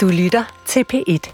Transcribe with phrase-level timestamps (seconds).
[0.00, 1.32] Du lytter til P1.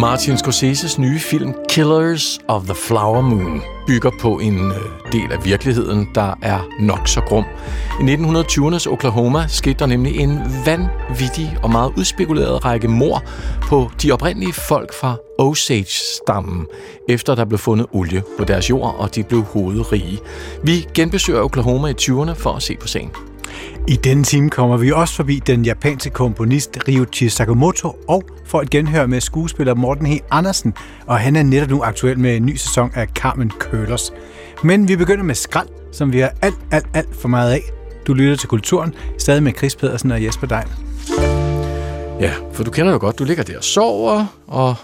[0.00, 5.44] Martin Scorseses nye film Killers of the Flower Moon bygger på en øh, del af
[5.44, 7.44] virkeligheden, der er nok så grum.
[8.00, 13.22] I 1920'ernes Oklahoma skete der nemlig en vanvittig og meget udspekuleret række mor
[13.62, 16.66] på de oprindelige folk fra Osage-stammen,
[17.08, 20.18] efter der blev fundet olie på deres jord, og de blev hovedrige.
[20.62, 23.10] Vi genbesøger Oklahoma i 20'erne for at se på sagen.
[23.88, 28.70] I denne time kommer vi også forbi den japanske komponist Ryuichi Sakamoto og får et
[28.70, 30.16] genhør med skuespiller Morten H.
[30.30, 30.74] Andersen,
[31.06, 34.12] og han er netop nu aktuel med en ny sæson af Carmen Curlers.
[34.62, 37.60] Men vi begynder med skrald, som vi har alt, alt, alt for meget af.
[38.06, 40.68] Du lytter til Kulturen, stadig med Chris Pedersen og Jesper Dein.
[42.20, 44.74] Ja, for du kender jo godt, du ligger der og sover, og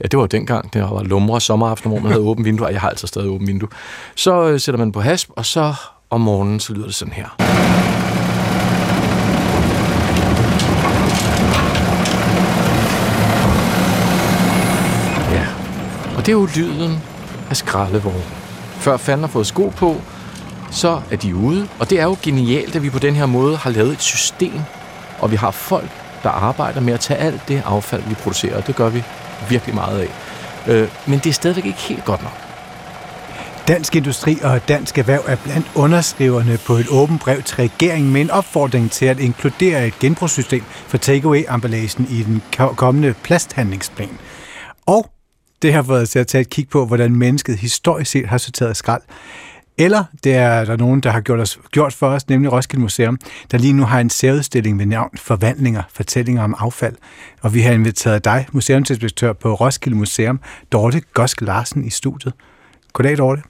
[0.00, 2.80] ja, det var dengang, det var lumre sommeraften, hvor man havde åbent vindue, og jeg
[2.80, 3.68] har altså stadig åbent vindue.
[4.14, 5.74] Så øh, sætter man på hasp, og så
[6.10, 7.36] om morgenen, så lyder det sådan her.
[16.17, 16.98] Og det er jo lyden
[17.50, 18.22] af skraldevogn.
[18.80, 19.96] Før fanden har fået sko på,
[20.70, 21.68] så er de ude.
[21.78, 24.60] Og det er jo genialt, at vi på den her måde har lavet et system,
[25.18, 25.90] og vi har folk,
[26.22, 28.56] der arbejder med at tage alt det affald, vi producerer.
[28.56, 29.02] Og det gør vi
[29.48, 30.08] virkelig meget af.
[30.72, 32.32] Øh, men det er stadigvæk ikke helt godt nok.
[33.68, 38.20] Dansk Industri og Dansk Erhverv er blandt underskriverne på et åbent brev til regeringen med
[38.20, 42.42] en opfordring til at inkludere et genbrugssystem for takeaway-emballagen i den
[42.76, 44.18] kommende plasthandlingsplan.
[44.86, 45.10] Og
[45.62, 48.38] det har fået os til at tage et kig på, hvordan mennesket historisk set har
[48.38, 49.02] sorteret skrald.
[49.78, 53.18] Eller det er der nogen, der har gjort, os, gjort for os, nemlig Roskilde Museum,
[53.50, 56.96] der lige nu har en særudstilling ved navn Forvandlinger, fortællinger om affald.
[57.40, 60.40] Og vi har inviteret dig, museumsinspektør på Roskilde Museum,
[60.72, 62.34] Dorte Gosk Larsen, i studiet.
[62.92, 63.42] Goddag, Dorte.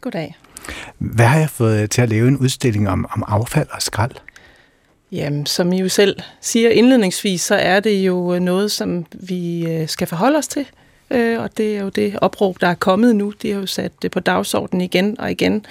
[0.00, 0.36] Goddag.
[0.98, 4.12] Hvad har jeg fået til at lave en udstilling om, om affald og skrald?
[5.12, 9.88] Jamen, som I jo selv siger indledningsvis, så er det jo noget, som vi øh,
[9.88, 10.66] skal forholde os til
[11.10, 13.32] øh, og det er jo det opråb, der er kommet nu.
[13.42, 15.66] De har jo sat det på dagsordenen igen og igen,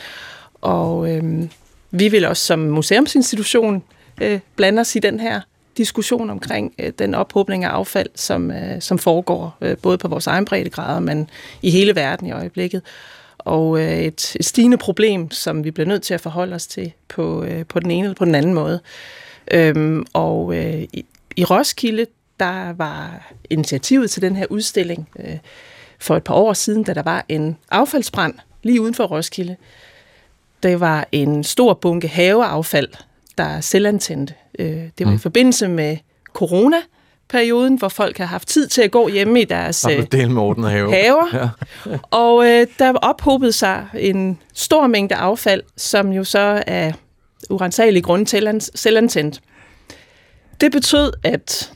[0.61, 1.43] og øh,
[1.91, 3.83] vi vil også som museumsinstitution
[4.21, 5.41] øh, blande os i den her
[5.77, 10.27] diskussion omkring øh, den ophobning af affald, som, øh, som foregår øh, både på vores
[10.27, 11.29] egen breddegrader, men
[11.61, 12.81] i hele verden i øjeblikket.
[13.37, 16.91] Og øh, et, et stigende problem, som vi bliver nødt til at forholde os til
[17.07, 18.79] på, øh, på den ene eller på den anden måde.
[19.51, 22.05] Øhm, og øh, i, i Roskilde,
[22.39, 25.37] der var initiativet til den her udstilling øh,
[25.99, 29.55] for et par år siden, da der var en affaldsbrand lige uden for Roskilde.
[30.63, 32.89] Det var en stor bunke haveaffald,
[33.37, 34.33] der selvantændte.
[34.59, 35.15] Øh, det var mm.
[35.15, 35.97] i forbindelse med
[36.33, 36.77] corona,
[37.29, 40.69] perioden, hvor folk har haft tid til at gå hjemme i deres øh, del med
[40.69, 40.91] have.
[40.93, 41.27] haver.
[41.85, 41.97] Ja.
[42.25, 46.91] og øh, der ophobede sig en stor mængde affald, som jo så er
[47.49, 49.41] urensagelige grunde selvantændt.
[50.61, 51.71] Det betød, at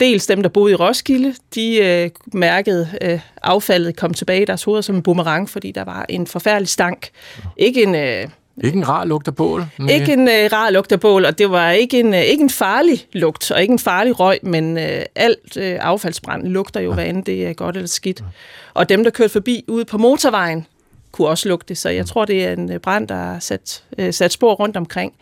[0.00, 4.64] dels dem, der boede i Roskilde, de øh, mærkede øh, affaldet kom tilbage i deres
[4.64, 7.08] hoveder som en boomerang, fordi der var en forfærdelig stank.
[7.56, 7.94] Ikke en...
[7.94, 8.28] Øh,
[8.64, 9.64] ikke en rar lugt af bål?
[9.78, 9.94] Nej.
[9.94, 12.50] Ikke en øh, rar lugt af bål, og det var ikke en, øh, ikke en
[12.50, 16.94] farlig lugt, og ikke en farlig røg, men øh, alt øh, affaldsbrand lugter jo, ja.
[16.94, 18.24] hvad end det er godt eller skidt.
[18.74, 20.66] Og dem, der kørte forbi ude på motorvejen,
[21.12, 24.12] kunne også lugte, så jeg tror, det er en øh, brand, der har sat, øh,
[24.12, 25.12] sat spor rundt omkring.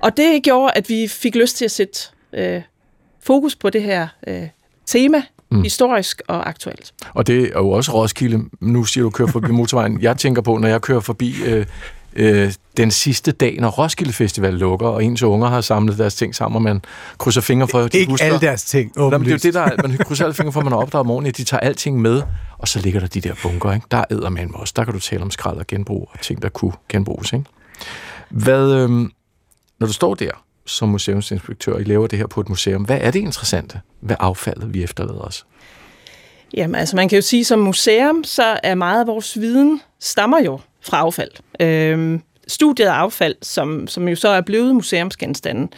[0.00, 1.98] Og det gjorde, at vi fik lyst til at sætte
[2.32, 2.62] øh,
[3.22, 4.42] fokus på det her øh,
[4.86, 5.62] tema, mm.
[5.62, 6.92] historisk og aktuelt.
[7.14, 8.44] Og det er jo også Roskilde.
[8.60, 10.00] Nu siger du, kører forbi motorvejen.
[10.00, 11.66] Jeg tænker på, når jeg kører forbi øh,
[12.16, 16.34] øh, den sidste dag, når Roskilde Festival lukker, og ens unger har samlet deres ting
[16.34, 16.82] sammen, og man
[17.18, 18.26] krydser fingre for, at de Ikke husker.
[18.26, 20.60] alle deres ting, Nå, men det er jo det, der, man krydser alle fingre for,
[20.60, 22.22] at man opdager om morgenen, at de tager alting med,
[22.58, 23.86] og så ligger der de der bunker, ikke?
[23.90, 24.74] Der æder man også.
[24.76, 27.44] Der kan du tale om skrald og genbrug, og ting, der kunne genbruges, ikke?
[28.30, 28.90] Hvad, øh,
[29.80, 30.30] når du står der,
[30.68, 32.82] som museumsinspektør, I laver det her på et museum.
[32.82, 35.46] Hvad er det interessante ved affaldet, vi efterlader os?
[36.54, 40.40] Jamen, altså man kan jo sige, som museum, så er meget af vores viden stammer
[40.40, 41.30] jo fra affald.
[41.60, 45.70] Øhm, studiet af affald, som, som jo så er blevet museumsgenstanden,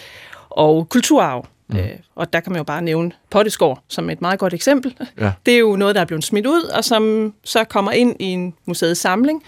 [0.50, 1.46] og kulturarv.
[1.68, 1.78] Mm.
[1.78, 4.96] Øh, og der kan man jo bare nævne Potteskår som et meget godt eksempel.
[5.20, 5.32] Ja.
[5.46, 8.24] Det er jo noget, der er blevet smidt ud, og som så kommer ind i
[8.24, 9.42] en museets samling,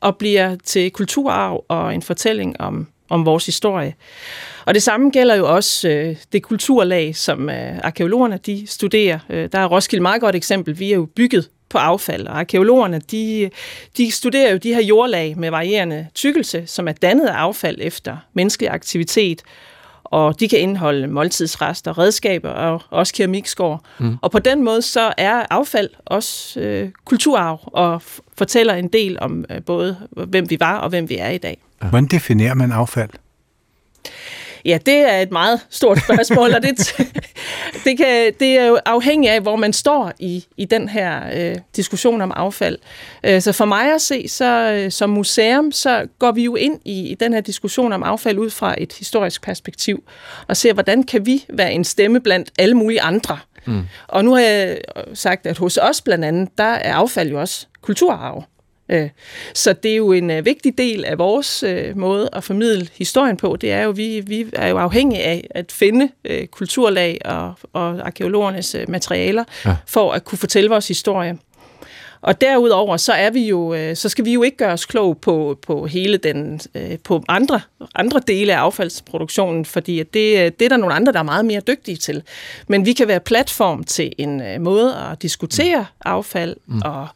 [0.00, 3.94] og bliver til kulturarv og en fortælling om, om vores historie.
[4.64, 9.18] Og det samme gælder jo også øh, det kulturlag, som øh, arkeologerne de studerer.
[9.30, 10.78] Øh, der er Roskilde meget godt eksempel.
[10.78, 13.50] Vi er jo bygget på affald, og arkeologerne de,
[13.96, 18.16] de studerer jo de her jordlag med varierende tykkelse, som er dannet af affald efter
[18.32, 19.42] menneskelig aktivitet,
[20.10, 23.84] og de kan indeholde måltidsrester, redskaber og også keramikskår.
[23.98, 24.16] Mm.
[24.22, 28.02] Og på den måde så er affald også øh, kulturarv og
[28.38, 31.58] fortæller en del om øh, både, hvem vi var og hvem vi er i dag.
[31.78, 33.10] Hvordan definerer man affald?
[34.64, 36.78] Ja, det er et meget stort spørgsmål, og det,
[37.84, 41.56] det, kan, det er jo afhængigt af, hvor man står i, i den her øh,
[41.76, 42.78] diskussion om affald.
[43.24, 46.80] Øh, så for mig at se, så øh, som museum, så går vi jo ind
[46.84, 50.02] i, i den her diskussion om affald ud fra et historisk perspektiv,
[50.48, 53.38] og ser, hvordan kan vi være en stemme blandt alle mulige andre.
[53.66, 53.82] Mm.
[54.08, 54.78] Og nu har jeg
[55.14, 58.44] sagt, at hos os blandt andet, der er affald jo også kulturarv.
[58.88, 59.08] Øh,
[59.54, 63.36] så det er jo en øh, vigtig del af vores øh, måde at formidle historien
[63.36, 63.56] på.
[63.56, 66.08] Det er jo, vi, vi er jo afhængige af at finde
[66.50, 69.76] kulturlag og, og arkeologernes materialer ja.
[69.86, 71.38] for at kunne fortælle vores historie.
[72.20, 75.58] Og derudover, så er vi jo, så skal vi jo ikke gøre os klog på,
[75.62, 76.60] på hele den,
[77.04, 77.60] på andre,
[77.94, 80.14] andre dele af affaldsproduktionen, fordi det,
[80.58, 82.22] det er der nogle andre, der er meget mere dygtige til.
[82.68, 86.82] Men vi kan være platform til en måde at diskutere affald mm.
[86.84, 87.08] og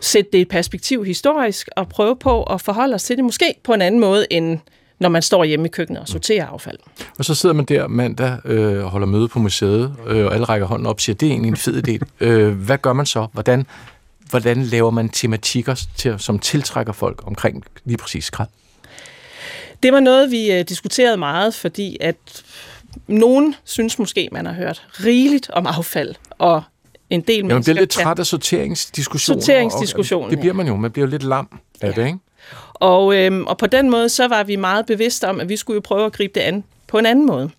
[0.00, 3.72] sætte det i perspektiv historisk og prøve på at forholde os til det måske på
[3.72, 4.58] en anden måde end
[4.98, 6.78] når man står hjemme i køkkenet og sorterer affald.
[7.18, 10.44] Og så sidder man der mandag øh, og holder møde på museet, øh, og alle
[10.44, 11.98] rækker hånden op og siger, det er egentlig en fed idé.
[12.20, 13.26] øh, hvad gør man så?
[13.32, 13.66] Hvordan,
[14.30, 18.48] hvordan laver man tematikker, til, som tiltrækker folk omkring lige præcis skrald?
[19.82, 22.16] Det var noget, vi øh, diskuterede meget, fordi at
[23.06, 26.62] nogen synes måske, man har hørt rigeligt om affald, og
[27.10, 27.54] en del mennesker...
[27.54, 29.40] Jamen, det er lidt træt af sorteringsdiskussioner.
[29.40, 30.76] Sorteringsdiskussioner, og, Det bliver man jo.
[30.76, 32.02] Man bliver jo lidt lam af ja.
[32.02, 32.18] det, ikke?
[32.74, 35.74] Og, øhm, og på den måde, så var vi meget bevidste om, at vi skulle
[35.74, 37.50] jo prøve at gribe det an på en anden måde.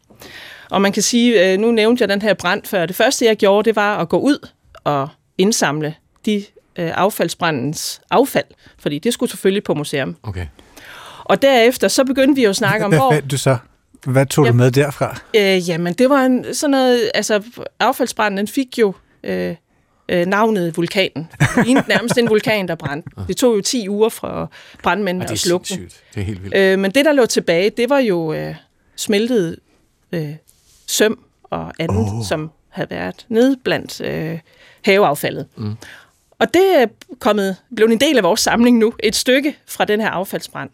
[0.70, 2.86] Og man kan sige, øh, nu nævnte jeg den her brand før.
[2.86, 4.48] Det første, jeg gjorde, det var at gå ud
[4.84, 5.08] og
[5.38, 6.36] indsamle de
[6.76, 8.46] øh, affaldsbrændens affald,
[8.80, 10.16] fordi det skulle selvfølgelig på museum.
[10.24, 10.46] Okay.
[11.24, 13.12] Og derefter, så begyndte vi jo at snakke om, hvor...
[13.12, 13.58] Hvad du så?
[14.06, 15.20] Hvad tog ja, du med derfra?
[15.36, 17.12] Øh, jamen, det var en, sådan noget...
[17.14, 17.42] Altså,
[17.80, 18.94] affaldsbranden, den fik jo
[19.24, 19.56] øh,
[20.10, 21.28] øh, navnet vulkanen.
[21.40, 23.10] Det nærmest en vulkan, der brændte.
[23.28, 24.48] Det tog jo 10 uger fra
[24.84, 25.90] brandmændene at slukke den.
[26.16, 26.58] Det er helt vildt.
[26.58, 28.56] Øh, men det, der lå tilbage, det var jo øh,
[28.96, 29.58] smeltet
[30.12, 30.36] øh,
[30.88, 32.26] søm og andet, oh.
[32.26, 34.40] som havde været nede blandt øh,
[34.86, 35.48] haveaffaldet.
[35.56, 35.76] Mm.
[36.40, 36.86] Og det er
[37.20, 40.70] kommet, blevet en del af vores samling nu, et stykke fra den her affaldsbrand.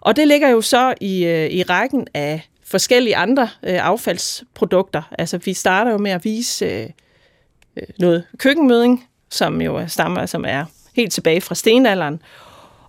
[0.00, 5.02] Og det ligger jo så i, øh, i rækken af forskellige andre øh, affaldsprodukter.
[5.18, 6.88] Altså, vi starter jo med at vise øh,
[7.76, 10.64] øh, noget køkkenmøding, som jo stammer, som er
[10.96, 12.22] helt tilbage fra stenalderen.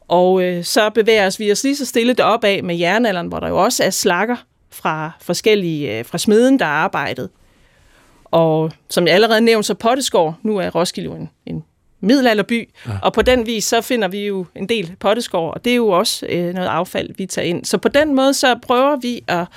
[0.08, 3.40] Og øh, så bevæger os vi os lige så stille deroppe af med jernalderen, hvor
[3.40, 4.36] der jo også er slakker
[4.70, 7.30] fra forskellige, øh, fra smeden, der er arbejdet.
[8.26, 11.64] Og som jeg allerede nævnte, så Potteskår, nu er Roskilde jo en, en
[12.00, 12.92] middelalderby, ja.
[13.02, 15.88] og på den vis, så finder vi jo en del potteskår, og det er jo
[15.88, 17.66] også øh, noget affald, vi tager ind.
[17.66, 19.48] Så på den måde, så prøver vi at,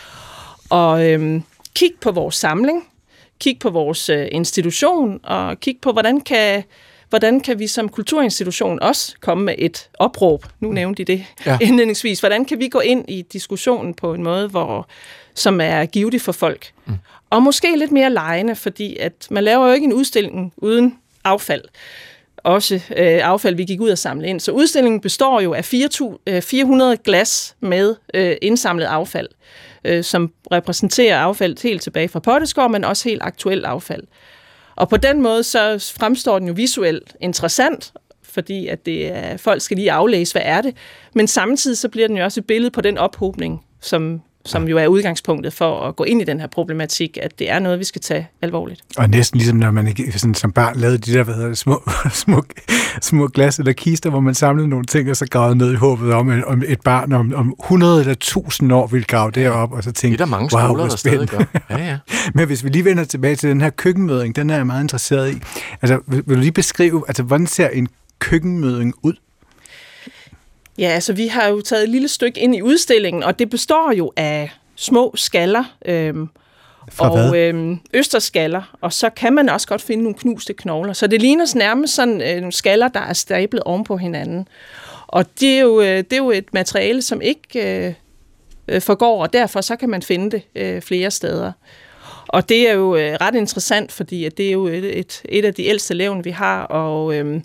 [0.73, 1.41] at øh,
[1.75, 2.89] kigge på vores samling,
[3.41, 6.65] kigge på vores øh, institution og kigge på, hvordan kan,
[7.09, 10.47] hvordan kan vi som kulturinstitution også komme med et opråb.
[10.61, 11.59] Nu nævnte de det ja.
[11.67, 12.21] indledningsvis.
[12.21, 14.89] Hvordan kan vi gå ind i diskussionen på en måde, hvor,
[15.35, 16.73] som er givet for folk?
[16.87, 16.95] Mm.
[17.31, 21.63] Og måske lidt mere lejende, fordi at man laver jo ikke en udstilling uden affald
[22.47, 24.41] også øh, affald, vi gik ud og samle ind.
[24.41, 29.37] Så udstillingen består jo af 400 øh, glas med øh, indsamlet affald øh,
[29.87, 34.03] Øh, som repræsenterer affald helt tilbage fra Potteskår, men også helt aktuelt affald.
[34.77, 37.93] Og på den måde så fremstår den jo visuelt interessant,
[38.23, 40.77] fordi at det er, folk skal lige aflæse, hvad er det.
[41.15, 44.79] Men samtidig så bliver den jo også et billede på den ophobning, som som jo
[44.79, 47.85] er udgangspunktet for at gå ind i den her problematik, at det er noget, vi
[47.85, 48.83] skal tage alvorligt.
[48.97, 51.83] Og næsten ligesom når man sådan, som barn lavede de der hvad hedder det, små,
[52.25, 52.43] små,
[53.03, 56.13] små glas eller kister, hvor man samlede nogle ting, og så gravede ned i håbet
[56.13, 59.93] om, om et barn om, om 100 eller 1000 år ville grave derop, og så
[59.93, 61.61] tænkte, det er der mange skoler, wow, der stadig gør.
[61.71, 61.99] Ja, ja.
[62.35, 65.35] Men hvis vi lige vender tilbage til den her køkkenmøding, den er jeg meget interesseret
[65.35, 65.39] i.
[65.83, 67.89] Altså, vil, vil du lige beskrive, altså, hvordan ser en
[68.19, 69.15] køkkenmøding ud?
[70.79, 73.93] Ja, altså vi har jo taget et lille stykke ind i udstillingen, og det består
[73.93, 76.29] jo af små skaller, øhm,
[76.99, 80.93] og øhm, østerskaller, og så kan man også godt finde nogle knuste knogler.
[80.93, 84.49] Så det ligner nærmest sådan øh, nogle skaller, der er stablet oven på hinanden.
[85.07, 87.95] Og det er jo, øh, det er jo et materiale, som ikke øh,
[88.69, 91.53] øh, forgår, og derfor så kan man finde det øh, flere steder.
[92.29, 95.45] Og det er jo øh, ret interessant, fordi at det er jo et, et, et
[95.45, 97.41] af de ældste levn, vi har, og øh,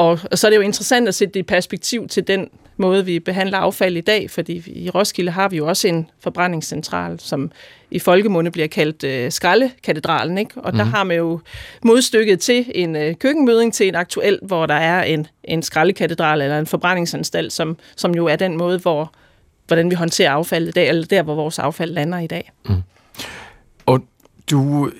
[0.00, 3.04] og, og så er det jo interessant at sætte det i perspektiv til den måde,
[3.04, 7.50] vi behandler affald i dag, fordi i Roskilde har vi jo også en forbrændingscentral, som
[7.90, 10.60] i folkemunde bliver kaldt øh, skraldekatedralen, ikke?
[10.60, 10.76] og mm.
[10.76, 10.92] der mhm.
[10.92, 11.40] har man jo
[11.84, 16.58] modstykket til en øh, køkkenmøding til en aktuel, hvor der er en, en skraldekatedral eller
[16.58, 19.12] en forbrændingsanstalt, som, som jo er den måde, hvor
[19.66, 22.52] hvordan vi håndterer affald i dag, eller der, hvor vores affald lander i dag.
[22.68, 22.82] Mm.
[23.86, 24.00] Og
[24.50, 24.90] du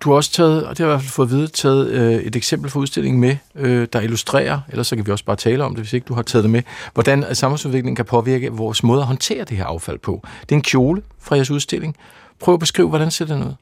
[0.00, 1.88] du har også taget, og det har jeg i hvert fald fået at vide, taget
[1.90, 5.36] øh, et eksempel fra udstillingen med, øh, der illustrerer, eller så kan vi også bare
[5.36, 6.62] tale om det, hvis ikke du har taget det med,
[6.94, 10.20] hvordan samfundsudviklingen kan påvirke vores måde at håndtere det her affald på.
[10.40, 11.96] Det er en kjole fra jeres udstilling.
[12.40, 13.52] Prøv at beskrive, hvordan ser den ud?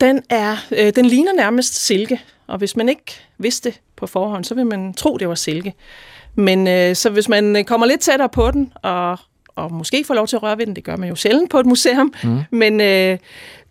[0.00, 4.54] Den, er, øh, den ligner nærmest silke, og hvis man ikke vidste på forhånd, så
[4.54, 5.74] vil man tro, det var silke.
[6.34, 9.18] Men øh, så hvis man kommer lidt tættere på den, og,
[9.56, 11.60] og måske får lov til at røre ved den, det gør man jo sjældent på
[11.60, 12.40] et museum, mm.
[12.50, 13.18] men øh,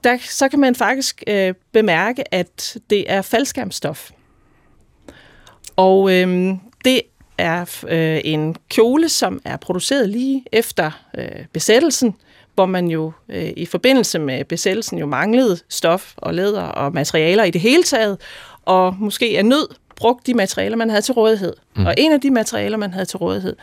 [0.03, 4.12] der, så kan man faktisk øh, bemærke, at det er faldskærmstof.
[5.75, 6.53] Og øh,
[6.86, 7.01] det
[7.38, 12.15] er øh, en kjole, som er produceret lige efter øh, besættelsen,
[12.55, 17.43] hvor man jo øh, i forbindelse med besættelsen jo manglede stof og læder og materialer
[17.43, 18.17] i det hele taget,
[18.65, 21.53] og måske er nød brugt de materialer, man havde til rådighed.
[21.75, 21.86] Mm.
[21.86, 23.55] Og en af de materialer, man havde til rådighed,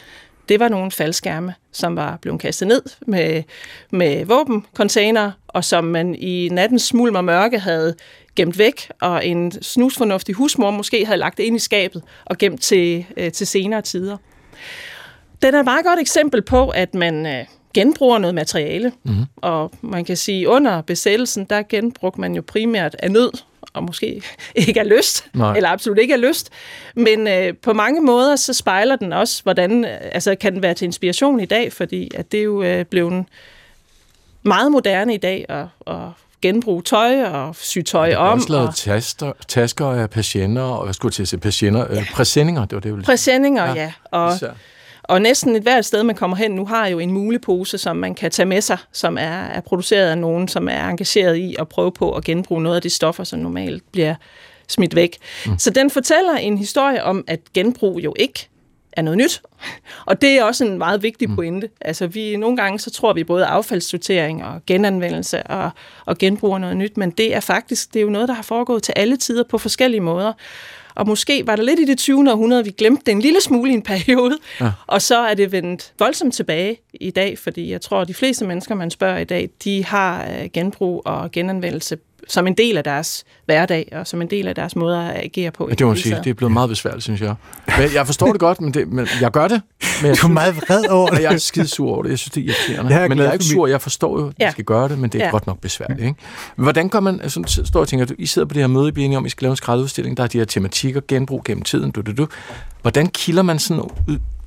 [0.49, 3.42] det var nogle faldskærme, som var blevet kastet ned med,
[3.90, 7.95] med våbencontainer, og som man i nattens smulm og mørke havde
[8.37, 12.62] gemt væk, og en snusfornuftig husmor måske havde lagt det ind i skabet og gemt
[12.62, 14.16] til, øh, til senere tider.
[15.42, 19.25] Den er et meget godt eksempel på, at man øh, genbruger noget materiale, mm-hmm.
[19.37, 23.30] og man kan sige, under besættelsen, der genbrugte man jo primært af nød,
[23.73, 24.23] og måske
[24.66, 25.57] ikke er lyst, Nej.
[25.57, 26.50] eller absolut ikke er lyst.
[26.95, 30.75] Men øh, på mange måder, så spejler den også, hvordan øh, altså, kan den være
[30.75, 33.25] til inspiration i dag, fordi at det jo øh, blevet
[34.42, 36.09] meget moderne i dag at, at
[36.42, 38.38] genbruge tøj og sy tøj om.
[38.38, 38.75] også lavet og...
[38.75, 42.00] tasker, tasker af patienter, og jeg skulle til at sige patienter, øh, ja.
[42.00, 43.75] øh, præsendinger, det var det, jeg Præsendinger, ja.
[43.75, 43.92] ja.
[44.11, 44.50] Og, Især.
[45.02, 48.14] Og næsten et hvert sted, man kommer hen nu, har jo en mulepose, som man
[48.14, 51.68] kan tage med sig, som er, er produceret af nogen, som er engageret i at
[51.68, 54.14] prøve på at genbruge noget af de stoffer, som normalt bliver
[54.68, 55.16] smidt væk.
[55.47, 55.59] Mm.
[55.59, 58.49] Så den fortæller en historie om, at genbrug jo ikke
[58.92, 59.42] er noget nyt.
[60.06, 61.37] Og det er også en meget vigtig mm.
[61.37, 61.68] pointe.
[61.80, 65.70] Altså vi, nogle gange så tror vi både affaldssortering og genanvendelse og,
[66.06, 68.82] og genbrug noget nyt, men det er faktisk det er jo noget, der har foregået
[68.82, 70.32] til alle tider på forskellige måder.
[70.94, 72.30] Og måske var der lidt i det 20.
[72.30, 74.70] århundrede, vi glemte det en lille smule i en periode, ja.
[74.87, 78.47] og så er det vendt voldsomt tilbage i dag, fordi jeg tror, at de fleste
[78.47, 82.84] mennesker, man spørger i dag, de har øh, genbrug og genanvendelse som en del af
[82.84, 85.68] deres hverdag, og som en del af deres måde at agere på.
[85.68, 87.34] Ja, det må sige, det er blevet meget besværligt, synes jeg.
[87.78, 89.62] Men jeg forstår det godt, men, det, men jeg gør det.
[90.02, 91.22] Men jeg du er meget vred over det.
[91.22, 92.10] Jeg er skide sur over det.
[92.10, 92.94] Jeg synes, det er irriterende.
[92.94, 93.66] Jeg er men jeg er ikke sur.
[93.66, 94.50] Jeg forstår jo, at ja.
[94.50, 95.30] skal gøre det, men det er ja.
[95.30, 96.00] godt nok besværligt.
[96.00, 96.14] Ikke?
[96.56, 99.04] Hvordan gør man, altså, står og tænker, I sidder på det her møde, I bliver
[99.04, 101.90] enige om, I skal lave en skrædderudstilling, der er de her tematikker, genbrug gennem tiden,
[101.90, 102.26] du, du, du.
[102.82, 103.84] Hvordan kilder man sådan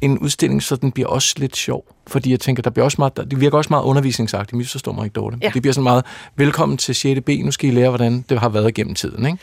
[0.03, 1.85] en udstilling, så den bliver også lidt sjov.
[2.07, 5.13] Fordi jeg tænker, der bliver også meget, det virker også meget undervisningsagtigt, misforstår mig ikke
[5.13, 5.43] dårligt.
[5.43, 5.51] Ja.
[5.53, 6.05] Det bliver sådan meget,
[6.35, 7.21] velkommen til 6.
[7.25, 9.37] B, nu skal I lære, hvordan det har været gennem tiden, ikke?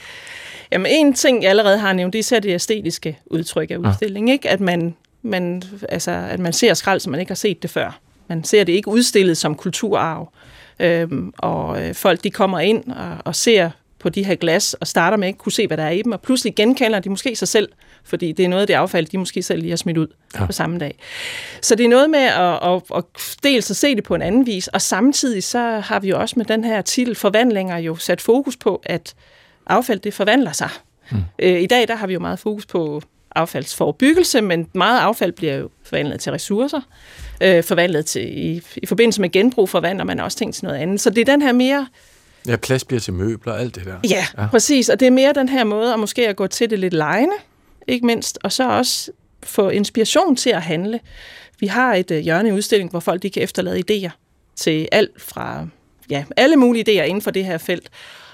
[0.73, 4.29] Jamen en ting, jeg allerede har nævnt, det er især det æstetiske udtryk af udstillingen,
[4.29, 4.33] ja.
[4.33, 4.49] ikke?
[4.49, 7.99] At man, man, altså, at man ser skrald, som man ikke har set det før.
[8.29, 10.33] Man ser det ikke udstillet som kulturarv.
[10.81, 14.87] Øhm, og øh, folk de kommer ind og, og ser på de her glas, og
[14.87, 17.09] starter med at ikke kunne se, hvad der er i dem, og pludselig genkender de
[17.09, 17.69] måske sig selv,
[18.05, 20.47] fordi det er noget af det affald, de måske selv lige har smidt ud ja.
[20.47, 20.99] på samme dag.
[21.63, 23.05] Så det er noget med at, at, at
[23.43, 26.35] dels at se det på en anden vis, og samtidig så har vi jo også
[26.37, 29.15] med den her titel Forvandlinger jo sat fokus på, at
[29.67, 30.71] affald det forvandler sig.
[31.11, 31.19] Mm.
[31.39, 33.03] Øh, I dag der har vi jo meget fokus på
[33.35, 36.81] affaldsforbyggelse, men meget affald bliver jo forvandlet til ressourcer.
[37.43, 41.01] Øh, forvandlet til, i, i forbindelse med genbrug forvandler man også ting til noget andet.
[41.01, 41.87] Så det er den her mere
[42.47, 43.97] Ja, plads bliver til møbler og alt det der.
[44.11, 44.89] Ja, ja, præcis.
[44.89, 47.35] Og det er mere den her måde at måske at gå til det lidt lejende,
[47.89, 49.11] ikke mindst, og så også
[49.43, 51.01] få inspiration til at handle.
[51.61, 54.11] Vi har et uh, hjørne i udstillingen, hvor folk de kan efterlade idéer
[54.57, 55.67] til alt fra
[56.11, 57.91] ja, alle mulige idéer inden for det her felt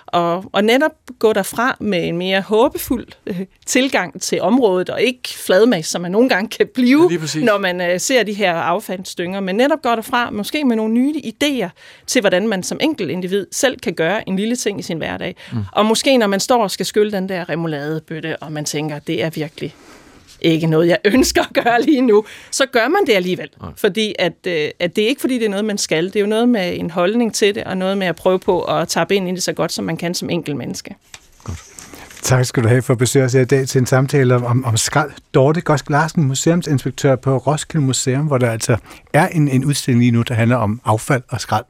[0.07, 5.29] og, og netop gå derfra med en mere håbefuld øh, tilgang til området, og ikke
[5.29, 9.41] fladmas, som man nogle gange kan blive, ja, når man øh, ser de her affaldsstynger,
[9.41, 11.69] men netop gå derfra måske med nogle nye idéer
[12.07, 15.37] til, hvordan man som enkelt individ selv kan gøre en lille ting i sin hverdag.
[15.53, 15.59] Mm.
[15.73, 19.25] Og måske når man står og skal skylle den der remouladebøtte, og man tænker, det
[19.25, 19.75] er virkelig
[20.41, 23.49] ikke noget, jeg ønsker at gøre lige nu, så gør man det alligevel.
[23.61, 23.71] Nej.
[23.77, 26.07] Fordi at, øh, at det er ikke fordi, det er noget, man skal.
[26.07, 28.63] Det er jo noget med en holdning til det, og noget med at prøve på
[28.63, 30.95] at tappe ind i det så godt, som man kan som enkelt menneske.
[31.45, 31.59] Godt.
[32.23, 34.77] Tak skal du have for at besøge os i dag til en samtale om, om
[34.77, 35.11] skrald.
[35.35, 38.77] Dorte Gosk Larsen, museumsinspektør på Roskilde Museum, hvor der altså
[39.13, 41.65] er en, en udstilling lige nu, der handler om affald og skrald.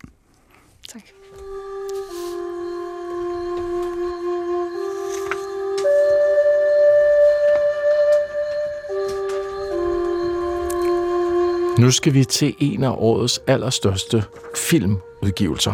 [11.79, 14.25] Nu skal vi til en af årets allerstørste
[14.57, 15.73] filmudgivelser.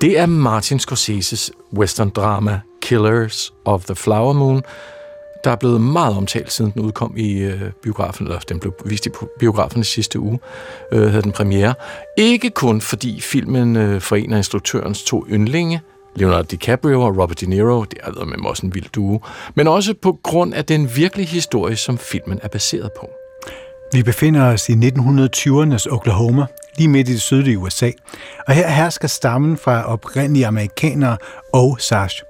[0.00, 4.62] Det er Martin Scorseses western drama Killers of the Flower Moon,
[5.44, 9.06] der er blevet meget omtalt, siden den udkom i øh, biografen, eller den blev vist
[9.06, 10.38] i biografen i sidste uge,
[10.92, 11.74] øh, havde den premiere.
[12.18, 15.80] Ikke kun fordi filmen øh, forener instruktørens to yndlinge,
[16.16, 19.20] Leonardo DiCaprio og Robert De Niro, det er med også en vild duo,
[19.54, 23.10] men også på grund af den virkelige historie, som filmen er baseret på.
[23.92, 27.90] Vi befinder os i 1920'ernes Oklahoma, lige midt i det sydlige USA,
[28.46, 31.16] og her hersker stammen fra oprindelige amerikanere
[31.52, 32.22] og Sarge.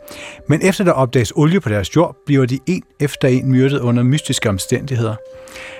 [0.48, 4.02] Men efter der opdages olie på deres jord, bliver de en efter en myrdet under
[4.02, 5.14] mystiske omstændigheder.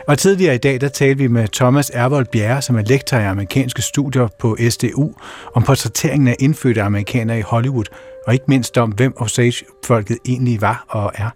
[0.09, 3.25] Og tidligere i dag, der talte vi med Thomas Ervold Bjerre, som er lektor i
[3.25, 5.13] amerikanske studier på SDU,
[5.55, 7.85] om portrætteringen af indfødte amerikanere i Hollywood,
[8.27, 11.31] og ikke mindst om, hvem Osage-folket egentlig var og er.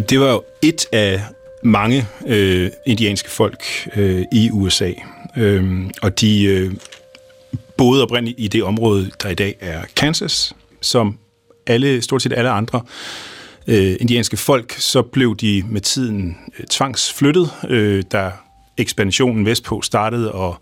[0.00, 1.20] Det var jo et af
[1.64, 3.64] mange øh, indianske folk
[3.96, 4.92] øh, i USA.
[5.36, 6.72] Øh, og de øh,
[7.76, 11.18] boede oprindeligt i det område, der i dag er Kansas, som
[11.66, 12.82] alle, stort set alle andre
[13.66, 18.30] øh, indianske folk, så blev de med tiden øh, tvangsflyttet, øh, da
[18.76, 20.56] ekspansionen vestpå startede, og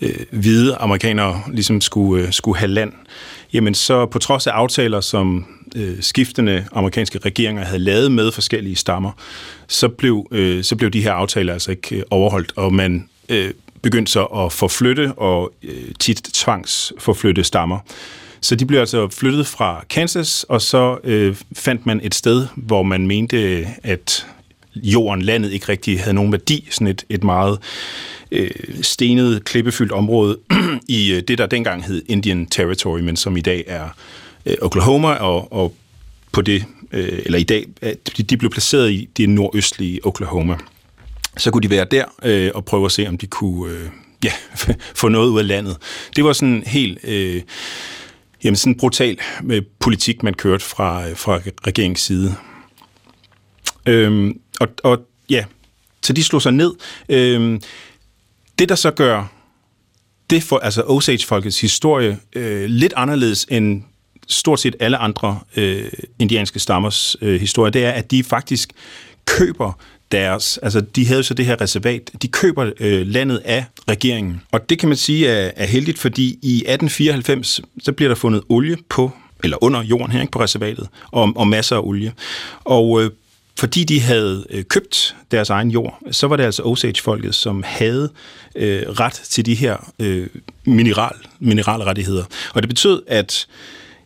[0.00, 2.92] øh, hvide amerikanere ligesom skulle, øh, skulle have land.
[3.52, 8.76] Jamen så på trods af aftaler, som øh, skiftende amerikanske regeringer havde lavet med forskellige
[8.76, 9.10] stammer,
[9.66, 13.50] så blev, øh, så blev de her aftaler altså ikke øh, overholdt, og man øh,
[13.82, 17.78] begyndte så at forflytte og øh, tit tvangsforflytte stammer.
[18.40, 22.82] Så de blev altså flyttet fra Kansas, og så øh, fandt man et sted, hvor
[22.82, 24.26] man mente, øh, at
[24.74, 26.68] jorden, landet ikke rigtig havde nogen værdi.
[26.70, 27.58] Sådan et, et meget
[28.32, 28.50] øh,
[28.82, 30.38] stenet, klippefyldt område
[30.88, 33.90] i øh, det, der dengang hed Indian Territory, men som i dag er øh,
[34.46, 35.74] Øh, Oklahoma, og, og
[36.32, 40.56] på det, øh, eller i dag, øh, de, de blev placeret i det nordøstlige Oklahoma.
[41.36, 43.88] Så kunne de være der øh, og prøve at se, om de kunne øh,
[44.24, 44.32] ja,
[45.00, 45.76] få noget ud af landet.
[46.16, 46.98] Det var sådan helt...
[47.04, 47.42] Øh,
[48.44, 52.34] jamen sådan en brutal med politik, man kørte fra, fra regeringens side.
[53.86, 54.98] Øhm, og, og
[55.30, 55.44] ja,
[56.02, 56.74] så de slog sig ned.
[57.08, 57.60] Øhm,
[58.58, 59.24] det, der så gør
[60.30, 63.82] det for altså Osage-folkets historie øh, lidt anderledes end
[64.26, 65.84] stort set alle andre øh,
[66.18, 68.72] indianske stammers øh, historie, det er, at de faktisk
[69.24, 69.72] køber
[70.12, 74.42] deres, altså de havde så det her reservat, de køber øh, landet af regeringen.
[74.52, 78.42] Og det kan man sige er, er heldigt, fordi i 1894, så bliver der fundet
[78.48, 79.12] olie på,
[79.44, 82.12] eller under jorden her, ikke, på reservatet, og, og masser af olie.
[82.64, 83.10] Og øh,
[83.58, 88.10] fordi de havde øh, købt deres egen jord, så var det altså Osage-folket, som havde
[88.54, 90.26] øh, ret til de her øh,
[90.64, 92.24] mineral, mineralrettigheder.
[92.54, 93.46] Og det betød, at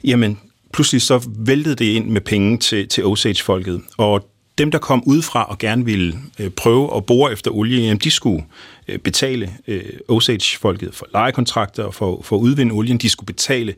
[0.04, 0.38] jamen,
[0.72, 3.80] pludselig så væltede det ind med penge til, til Osage-folket.
[3.98, 7.98] Og dem, der kom udefra og gerne ville øh, prøve at bore efter olie, jamen,
[7.98, 8.44] de skulle
[8.88, 12.98] øh, betale øh, Osage-folket for lejekontrakter og for, for at udvinde olien.
[12.98, 13.74] De skulle betale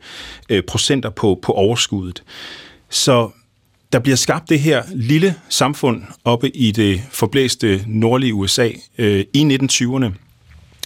[0.48, 2.22] øh, procenter på, på overskuddet.
[2.90, 3.30] Så
[3.92, 9.58] der bliver skabt det her lille samfund oppe i det forblæste nordlige USA øh, i
[9.62, 10.10] 1920'erne,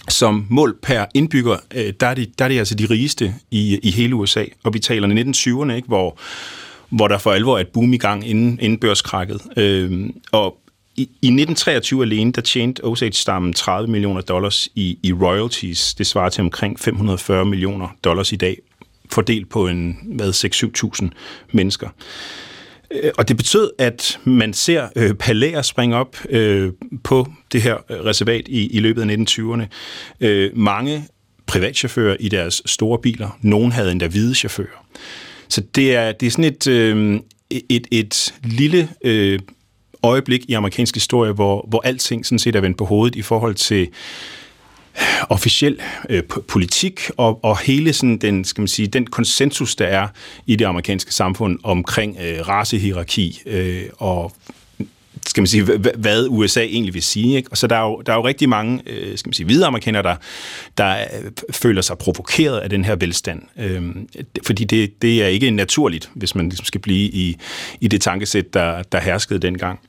[0.09, 3.79] som mål per indbygger, øh, der, er det, der er det altså de rigeste i,
[3.83, 4.45] i hele USA.
[4.63, 6.19] Og vi taler 1920'erne, ikke, hvor
[6.89, 9.41] hvor der for alvor er et boom i gang inden, inden børskrakket.
[9.57, 10.57] Øh, og
[10.95, 15.93] i, i 1923 alene, der tjente Osage-stammen 30 millioner dollars i, i royalties.
[15.93, 18.57] Det svarer til omkring 540 millioner dollars i dag,
[19.11, 20.29] fordelt på en, hvad,
[21.01, 21.09] 6-7.000
[21.51, 21.89] mennesker.
[22.91, 26.71] Øh, og det betød, at man ser øh, palæer springe op øh,
[27.03, 29.65] på det her øh, reservat i, i løbet af 1920'erne.
[30.21, 31.07] Øh, mange
[31.47, 33.37] privatchauffører i deres store biler.
[33.41, 34.85] Nogen havde endda hvide chauffører.
[35.49, 37.19] Så det er, det er sådan et, øh,
[37.69, 39.39] et, et lille øh,
[40.03, 43.55] øjeblik i amerikansk historie, hvor, hvor alting sådan set er vendt på hovedet i forhold
[43.55, 43.87] til
[45.29, 45.79] officiel
[46.09, 50.07] øh, politik og, og hele sådan den, skal man sige, den konsensus, der er
[50.45, 54.33] i det amerikanske samfund omkring øh, racehierarki øh, og
[55.27, 55.63] skal man sige,
[55.97, 57.35] hvad USA egentlig vil sige.
[57.35, 57.51] Ikke?
[57.51, 59.65] Og så der er jo, der er jo rigtig mange øh, skal man sige, hvide
[59.65, 60.15] amerikanere, der,
[60.77, 63.41] der øh, føler sig provokeret af den her velstand.
[63.59, 63.95] Øh,
[64.45, 67.37] fordi det, det er ikke naturligt, hvis man ligesom skal blive i,
[67.81, 69.79] i det tankesæt, der, der herskede dengang.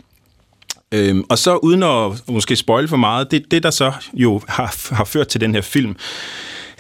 [0.92, 4.94] Øhm, og så uden at måske spoil for meget, det, det der så jo har,
[4.94, 5.96] har ført til den her film,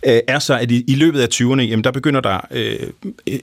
[0.06, 2.78] øh, er så, at i, i løbet af 20'erne, jamen, der begynder der øh,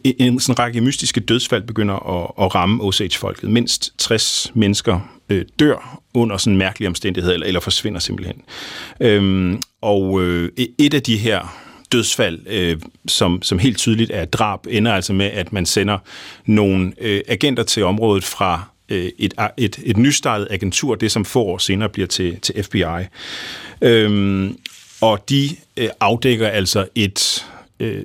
[0.04, 3.50] en sådan række mystiske dødsfald begynder at, at ramme Osage-folket.
[3.50, 5.00] Mindst 60 mennesker
[5.30, 8.42] øh, dør under sådan mærkelige omstændigheder, eller, eller forsvinder simpelthen.
[9.00, 11.58] Øhm, og øh, e-, et af de her
[11.92, 15.98] dødsfald, øh, som, som helt tydeligt er drab, ender altså med, at man sender
[16.46, 21.44] nogle øh, agenter til området fra øh, et, et, et nystartet agentur, det som få
[21.44, 22.84] år senere bliver til, til FBI.
[23.82, 24.58] Øhm,
[25.02, 27.46] og de øh, afdækker altså et
[27.80, 28.04] øh,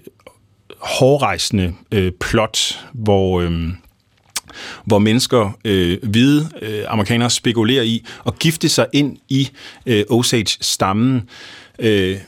[0.78, 3.40] hårdrejsende øh, plot, hvor...
[3.40, 3.68] Øh,
[4.84, 9.50] hvor mennesker, øh, hvide øh, amerikanere, spekulerer i at gifte sig ind i
[9.86, 11.28] øh, Osage-stammen,
[11.78, 12.18] øh,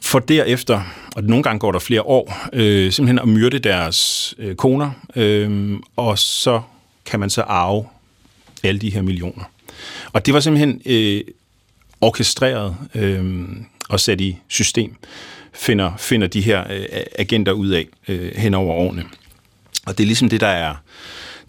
[0.00, 0.82] for derefter
[1.16, 5.78] og nogle gange går der flere år, øh, simpelthen at myrde deres øh, koner, øh,
[5.96, 6.60] og så
[7.08, 7.86] kan man så arve
[8.62, 9.44] alle de her millioner.
[10.12, 11.24] Og det var simpelthen øh,
[12.00, 13.46] orkestreret øh,
[13.88, 14.96] og sat i system,
[15.52, 16.86] finder, finder de her øh,
[17.18, 19.04] agenter ud af øh, hen over årene.
[19.86, 20.74] Og det er ligesom det, der er,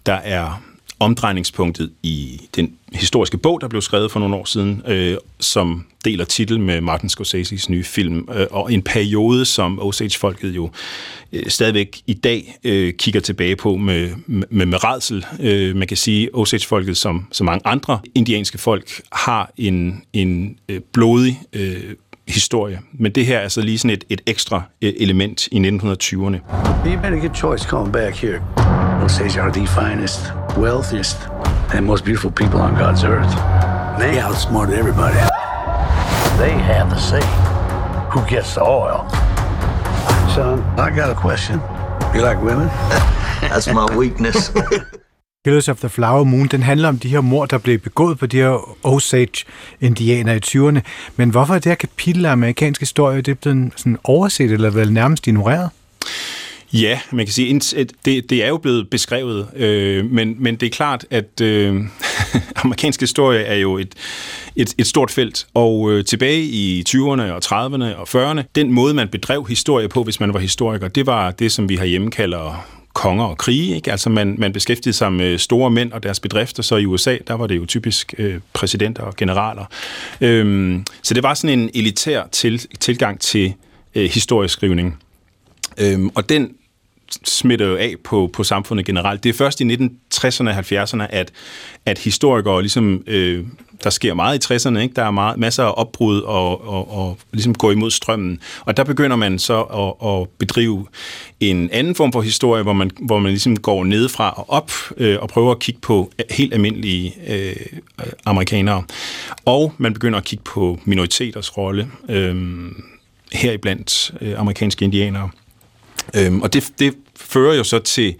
[0.06, 0.62] der er
[1.00, 6.24] omdrejningspunktet i den historiske bog, der blev skrevet for nogle år siden, øh, som deler
[6.24, 10.70] titel med Martin Scorseses nye film, øh, og en periode, som Osage-folket jo
[11.32, 15.26] øh, stadigvæk i dag øh, kigger tilbage på med, med, med redsel.
[15.40, 20.80] Øh, man kan sige, Osage-folket, som så mange andre indianske folk, har en, en øh,
[20.92, 21.94] blodig øh,
[22.28, 22.80] historie.
[22.92, 26.38] Men det her er så lige sådan et, et ekstra øh, element i 1920'erne.
[26.86, 28.89] You made a good choice coming back here.
[29.02, 30.20] Osage are the finest,
[30.58, 31.16] wealthiest,
[31.74, 33.34] and most beautiful people on God's earth.
[33.98, 35.16] They outsmarted everybody.
[36.38, 37.22] They have the say.
[38.12, 39.08] Who gets the oil?
[40.34, 41.60] Son, I got a question.
[42.14, 42.68] You like women?
[43.40, 44.52] That's my weakness.
[45.44, 48.26] Killers of the Flower Moon, den handler om de her mor, der blev begået på
[48.26, 50.80] de her Osage-indianer i 20'erne.
[51.16, 54.70] Men hvorfor er det her kapitel af amerikansk historie, det er blevet sådan overset eller
[54.70, 55.70] vel nærmest ignoreret?
[56.72, 60.66] Ja, man kan sige, at det, det er jo blevet beskrevet, øh, men, men det
[60.66, 61.76] er klart, at øh,
[62.64, 63.94] amerikansk historie er jo et,
[64.56, 68.94] et, et stort felt, og øh, tilbage i 20'erne og 30'erne og 40'erne, den måde,
[68.94, 72.66] man bedrev historie på, hvis man var historiker, det var det, som vi herhjemme kalder
[72.92, 73.74] konger og krige.
[73.74, 73.90] Ikke?
[73.90, 77.34] Altså man, man beskæftigede sig med store mænd og deres bedrifter, så i USA, der
[77.34, 79.64] var det jo typisk øh, præsidenter og generaler.
[80.20, 83.54] Øhm, så det var sådan en elitær til, tilgang til
[83.94, 84.98] øh, historieskrivning.
[85.78, 86.50] Øhm, og den
[87.24, 89.24] smitter jo af på, på samfundet generelt.
[89.24, 91.32] Det er først i 1960'erne og 70'erne, at,
[91.86, 93.02] at historikere ligesom...
[93.06, 93.44] Øh,
[93.84, 94.94] der sker meget i 60'erne, ikke?
[94.94, 98.40] der er meget, masser af opbrud og, og, og ligesom gå imod strømmen.
[98.60, 100.86] Og der begynder man så at, at bedrive
[101.40, 105.18] en anden form for historie, hvor man, hvor man ligesom går nedefra og op øh,
[105.20, 107.56] og prøver at kigge på helt almindelige øh,
[108.24, 108.84] amerikanere.
[109.44, 112.36] Og man begynder at kigge på minoriteters rolle, øh,
[113.32, 115.30] heriblandt øh, amerikanske indianere.
[116.16, 118.14] Øhm, og det, det fører jo så til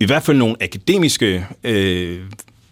[0.00, 2.20] i hvert fald nogle akademiske øh,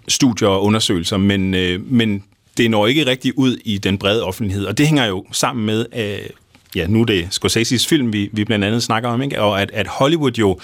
[0.09, 2.24] studier og undersøgelser, men, øh, men
[2.56, 4.64] det når ikke rigtig ud i den brede offentlighed.
[4.64, 6.30] Og det hænger jo sammen med, øh,
[6.74, 9.40] ja, nu er det Scorsese's film, vi, vi blandt andet snakker om, ikke?
[9.40, 10.59] og at, at Hollywood jo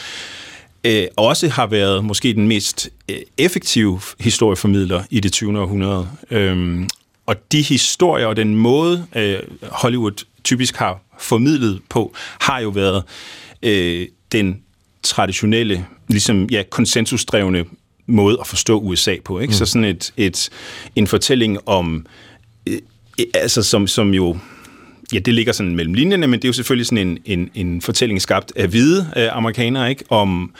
[0.84, 5.60] øh, også har været måske den mest øh, effektive historieformidler i det 20.
[5.60, 6.08] århundrede.
[6.30, 6.88] Øhm,
[7.26, 12.96] og de historier og den måde, øh, Hollywood typisk har formidlet på, har jo været
[12.96, 13.02] øh,
[14.32, 14.62] den
[15.02, 17.64] traditionelle, ligesom ja, konsensusdrevne
[18.06, 19.38] måde at forstå USA på.
[19.38, 19.50] Ikke?
[19.50, 19.54] Mm.
[19.54, 20.50] Så sådan et, et,
[20.96, 22.06] en fortælling om,
[22.66, 22.78] øh,
[23.34, 24.38] altså som, som jo
[25.12, 27.82] ja, det ligger sådan mellem linjerne, men det er jo selvfølgelig sådan en, en, en
[27.82, 30.04] fortælling skabt af hvide øh, amerikanere, ikke?
[30.08, 30.54] Om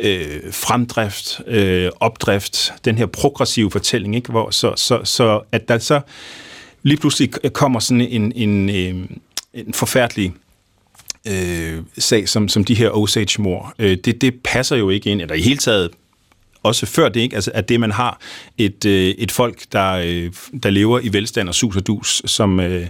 [0.00, 4.30] øh, fremdrift, øh, opdrift, den her progressive fortælling, ikke?
[4.30, 6.00] Hvor så, så, så at der så
[6.82, 9.08] lige pludselig kommer sådan en, en, en, øh,
[9.54, 10.32] en forfærdelig
[11.28, 15.34] øh, sag som, som de her Osage-mor, øh, det, det passer jo ikke ind, eller
[15.34, 15.90] i hele taget
[16.62, 17.34] også før det, ikke?
[17.34, 18.20] Altså, at det, man har
[18.58, 22.60] et, øh, et folk, der, øh, der lever i velstand og sus og dus, som,
[22.60, 22.86] øh,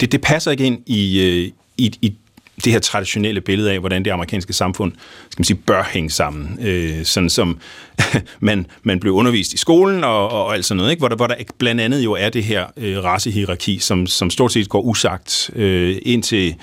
[0.00, 2.14] det, det passer ikke ind i, øh, i, i
[2.64, 4.92] det her traditionelle billede af, hvordan det amerikanske samfund
[5.30, 6.58] skal man sige, bør hænge sammen.
[6.62, 7.60] Øh, sådan som
[8.40, 11.00] man, man blev undervist i skolen og, og, og alt sådan noget, ikke?
[11.00, 14.52] Hvor, der, hvor der blandt andet jo er det her øh, racehierarki, som, som stort
[14.52, 16.54] set går usagt øh, indtil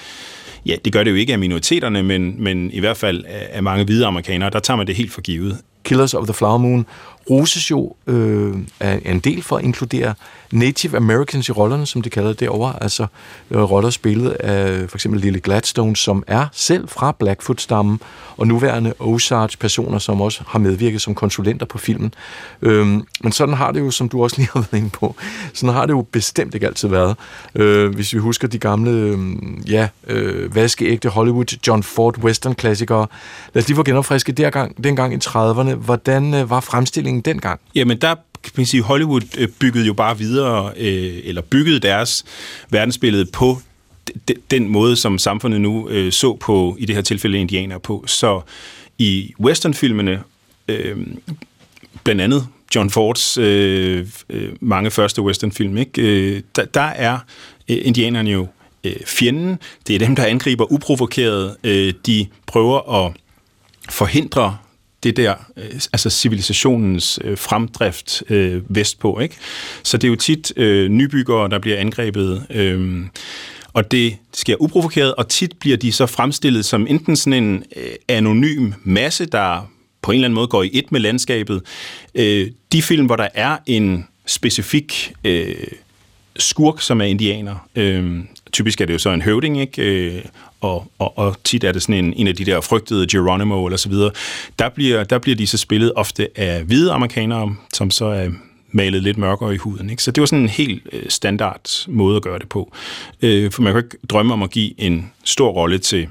[0.66, 3.86] ja, det gør det jo ikke af minoriteterne, men, men i hvert fald af mange
[3.86, 5.62] hvide amerikanere, der tager man det helt for givet.
[5.86, 6.86] Killers of the Flower Moon
[7.30, 10.14] roses jo øh, af en del for at inkludere
[10.52, 12.84] Native Americans i rollerne, som de kalder det derovre.
[12.84, 13.06] Altså
[13.52, 18.00] øh, roller spillet af for eksempel Lily Gladstone, som er selv fra Blackfoot-stammen,
[18.38, 22.14] og nuværende Osage-personer, som også har medvirket som konsulenter på filmen.
[22.62, 22.88] Øh,
[23.22, 25.16] men sådan har det jo, som du også lige har været inde på,
[25.54, 27.18] sådan har det jo bestemt ikke altid været.
[27.56, 29.18] Øh, hvis vi husker de gamle, øh,
[29.72, 33.08] ja, øh, vaskeægte Hollywood John Ford western-klassikere,
[33.54, 35.75] lad os lige få genopfrisket dengang, dengang i 30'erne.
[35.76, 37.60] Hvordan øh, var fremstillingen dengang?
[37.76, 42.26] Jamen, der kan man sige, Hollywood øh, byggede jo bare videre, øh, eller byggede deres
[42.70, 43.62] verdensbillede på
[44.52, 48.04] den måde, som samfundet nu så på, i det her tilfælde indianer på.
[48.08, 48.42] Så
[48.98, 50.24] i westernfilmene,
[50.68, 50.98] øh,
[52.04, 56.02] blandt andet John Fords øh, øh, mange første westernfilm, ikke?
[56.02, 57.20] Øh, der, der er
[57.70, 58.48] øh, indianerne jo
[58.84, 59.60] øh, fjenden.
[59.88, 61.56] Det er dem, der angriber uprovokeret.
[61.64, 63.14] Øh, de prøver at
[63.90, 64.58] forhindre
[65.06, 65.64] det der, øh,
[65.94, 69.20] altså civilisationens øh, fremdrift øh, vestpå.
[69.20, 69.36] Ikke?
[69.84, 72.46] Så det er jo tit øh, nybyggere, der bliver angrebet.
[72.50, 73.06] Øh,
[73.74, 77.92] og det sker uprovokeret, og tit bliver de så fremstillet som enten sådan en øh,
[78.08, 81.62] anonym masse, der på en eller anden måde går i et med landskabet.
[82.16, 85.56] Øh, de film, hvor der er en specifik øh,
[86.36, 87.68] skurk, som er indianer.
[87.76, 89.82] Øh, typisk er det jo så en høvding, ikke?
[89.82, 90.22] Øh,
[90.66, 93.78] og, og, og tit er det sådan en, en af de der frygtede Geronimo eller
[93.78, 94.12] så videre.
[94.60, 98.30] Der bliver, der bliver de så spillet ofte af hvide amerikanere, som så er
[98.72, 99.90] malet lidt mørkere i huden.
[99.90, 100.04] Ikke?
[100.04, 102.72] Så det var sådan en helt øh, standard måde at gøre det på.
[103.22, 106.08] Øh, for man kan ikke drømme om at give en stor rolle til,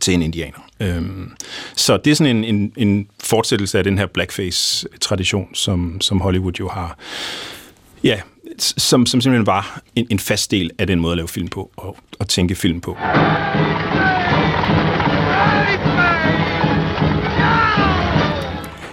[0.00, 0.58] til en indianer.
[0.80, 1.30] Øhm,
[1.76, 6.52] så det er sådan en, en, en fortsættelse af den her blackface-tradition, som, som Hollywood
[6.60, 6.98] jo har,
[8.04, 8.20] ja,
[8.58, 11.70] som, som simpelthen var en, en fast del af den måde at lave film på
[11.76, 12.96] og, og tænke film på.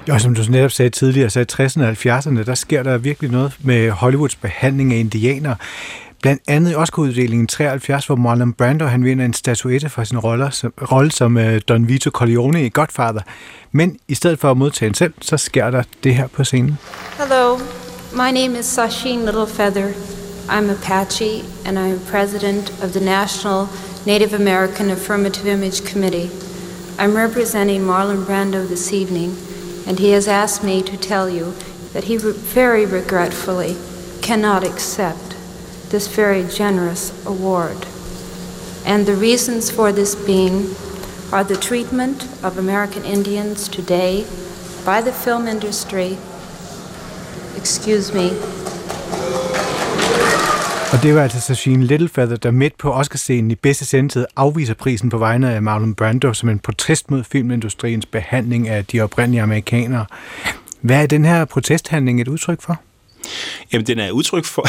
[0.08, 3.32] Ja, som du netop sagde tidligere, så i 60'erne og 70'erne, der sker der virkelig
[3.32, 5.56] noget med Hollywoods behandling af indianer.
[6.22, 10.52] Blandt andet i Oscar-uddelingen 73, hvor Marlon Brando han vinder en statuette for sin rolle
[10.52, 13.22] som, rolle som uh, Don Vito Corleone i Godfather.
[13.72, 16.78] Men i stedet for at modtage en selv, så sker der det her på scenen.
[17.18, 17.58] Hello,
[18.14, 19.96] my name is Sasheen Littlefeather.
[20.50, 23.70] I'm Apache, and I'm president of the National
[24.06, 26.30] Native American Affirmative Image Committee.
[26.98, 29.38] I'm representing Marlon Brando this evening,
[29.88, 31.54] and he has asked me to tell you
[31.94, 33.78] that he re- very regretfully
[34.22, 35.38] cannot accept
[35.90, 37.88] this very generous award.
[38.86, 40.76] And the reasons for this being
[41.32, 44.26] are the treatment of American Indians today
[44.84, 46.18] by the film industry,
[47.62, 48.30] excuse me,
[50.94, 55.10] Og det var altså Sashine Littlefeather, der midt på Oscarscenen i bedste sendtid afviser prisen
[55.10, 60.06] på vegne af Marlon Brando som en protest mod filmindustriens behandling af de oprindelige amerikanere.
[60.82, 62.82] Hvad er den her protesthandling et udtryk for?
[63.74, 64.66] Jamen, den er udtryk for,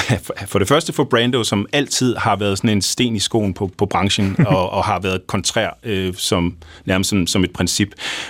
[0.46, 3.70] for det første for Brando, som altid har været sådan en sten i skoen på,
[3.78, 7.88] på branchen, og, og har været kontrær øh, som, nærmest som, som et princip.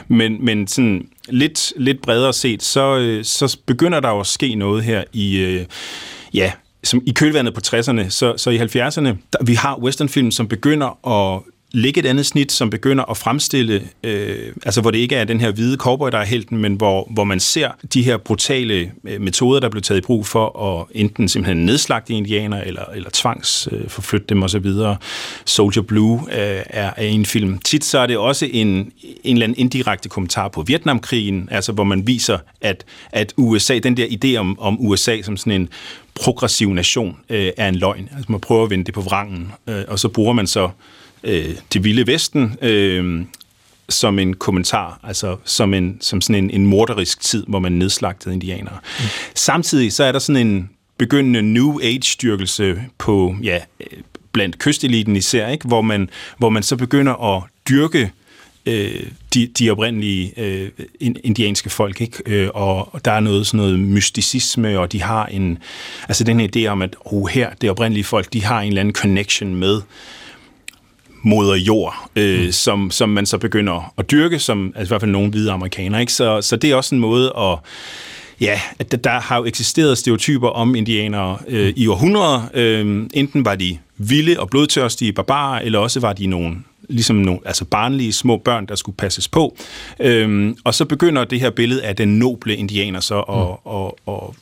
[0.09, 4.55] Men, men sådan lidt, lidt bredere set, så, øh, så begynder der jo at ske
[4.55, 5.65] noget her i, øh,
[6.35, 6.53] ja,
[6.85, 11.09] som i kølvandet på 60'erne, så, så i 70'erne, der, vi har westernfilm, som begynder
[11.09, 15.25] at lægge et andet snit, som begynder at fremstille, øh, altså hvor det ikke er
[15.25, 18.93] den her hvide cowboy, der er helten, men hvor, hvor man ser de her brutale
[19.05, 23.11] øh, metoder, der blev taget i brug for at enten simpelthen nedslagte indianer, eller, eller
[23.13, 24.67] tvangsforflytte øh, dem osv.
[25.45, 27.59] Soldier Blue øh, er, er en film.
[27.59, 28.93] Tit så er det også en, en
[29.25, 34.07] eller anden indirekte kommentar på Vietnamkrigen, altså hvor man viser, at, at USA, den der
[34.07, 35.69] idé om, om USA som sådan en
[36.15, 38.09] progressiv nation, øh, er en løgn.
[38.17, 40.71] Altså man prøver at vende det på vrangen, øh, og så bruger man så
[41.25, 43.25] øh, det vilde vesten øh,
[43.89, 48.35] som en kommentar, altså som, en, som sådan en, en morderisk tid, hvor man nedslagtede
[48.35, 48.79] indianere.
[48.99, 49.05] Mm.
[49.35, 53.59] Samtidig så er der sådan en begyndende New Age-styrkelse på, ja,
[54.33, 55.69] blandt kysteliten især, ikke?
[55.69, 58.11] Hvor, man, hvor man så begynder at dyrke
[58.67, 62.23] øh, de, de oprindelige øh, indianske folk, ikke?
[62.27, 65.59] Øh, og, og der er noget sådan noget mysticisme, og de har en,
[66.09, 68.81] altså den her idé om, at oh, her, det oprindelige folk, de har en eller
[68.81, 69.81] anden connection med
[71.23, 72.53] moder jord, øh, mm.
[72.53, 76.01] som, som man så begynder at dyrke, som altså i hvert fald nogle hvide amerikanere.
[76.01, 76.13] Ikke?
[76.13, 77.59] Så, så det er også en måde at
[78.41, 81.73] Ja, at der har jo eksisteret stereotyper om indianere øh, mm.
[81.77, 82.43] i århundreder.
[82.55, 86.57] Øh, enten var de vilde og blodtørstige barbarer, eller også var de nogle
[86.89, 89.57] ligesom nogle altså barnlige små børn, der skulle passes på.
[90.01, 93.79] Øhm, og så begynder det her billede af den noble indianer så at, mm.
[93.81, 94.37] at, at, at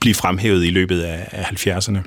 [0.00, 1.98] blive fremhævet i løbet af, af 70'erne.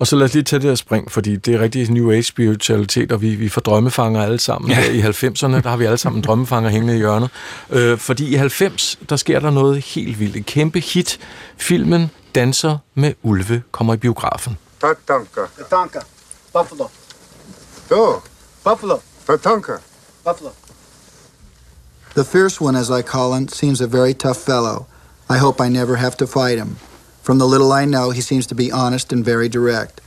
[0.00, 2.22] Og så lad os lige tage det her spring, fordi det er rigtig New Age
[2.22, 4.70] spiritualitet, og vi, vi får drømmefanger alle sammen.
[4.70, 4.90] Ja.
[4.90, 7.30] I 90'erne, der har vi alle sammen drømmefanger hængende i hjørnet.
[7.70, 10.36] Øh, fordi i 90, der sker der noget helt vildt.
[10.36, 11.18] En kæmpe hit.
[11.56, 14.56] Filmen Danser med ulve kommer i biografen.
[14.80, 15.40] Tatanka.
[15.58, 15.98] Tatanka.
[16.52, 16.84] Buffalo.
[17.90, 18.20] Jo.
[18.64, 18.96] Buffalo.
[19.26, 19.72] Tatanka.
[20.24, 20.50] Buffalo.
[22.14, 24.86] The fierce one, as I call him, seems a very tough fellow.
[25.30, 26.89] I hope I never have to fight him.
[27.30, 30.00] From the little I know, he seems to be honest and very direct.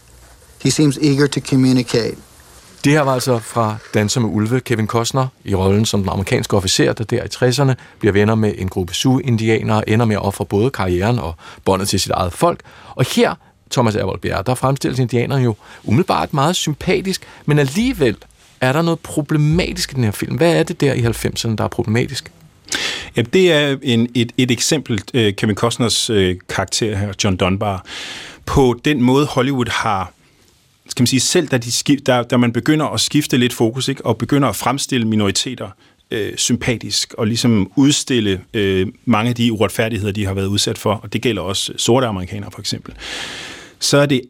[0.64, 2.16] He seems eager to communicate.
[2.84, 6.58] Det her var altså fra Danser med Ulve, Kevin Costner, i rollen som den amerikanske
[6.58, 10.46] officer, der der i 60'erne bliver venner med en gruppe Sioux-indianere, ender med at ofre
[10.46, 12.60] både karrieren og båndet til sit eget folk.
[12.96, 13.36] Og her,
[13.72, 18.18] Thomas Ervold Bjerre, der fremstilles indianerne jo umiddelbart meget sympatisk, men alligevel
[18.62, 20.36] er der noget problematisk i den her film.
[20.36, 22.32] Hvad er det der i 90'erne, der er problematisk?
[23.16, 27.86] Ja, det er en, et, et eksempel, øh, Kevin Costners øh, karakter her, John Dunbar,
[28.46, 30.14] på den måde Hollywood har
[30.90, 33.88] skal man sige, selv da, de skif, da, da man begynder at skifte lidt fokus,
[33.88, 35.70] ikke, og begynder at fremstille minoriteter
[36.12, 40.94] øh, sympatisk, og ligesom udstille øh, mange af de uretfærdigheder, de har været udsat for,
[40.94, 42.94] og det gælder også sorte amerikanere for eksempel,
[43.80, 44.22] så, er det,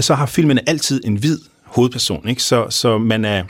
[0.00, 2.28] så har filmen altid en hvid hovedperson.
[2.28, 2.42] Ikke?
[2.42, 3.44] Så, så man er...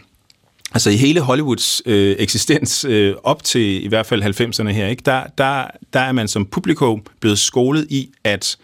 [0.74, 5.02] Altså i hele Hollywoods øh, eksistens øh, op til i hvert fald 90'erne her, ikke,
[5.06, 8.56] der, der, der er man som publikum blevet skolet i, at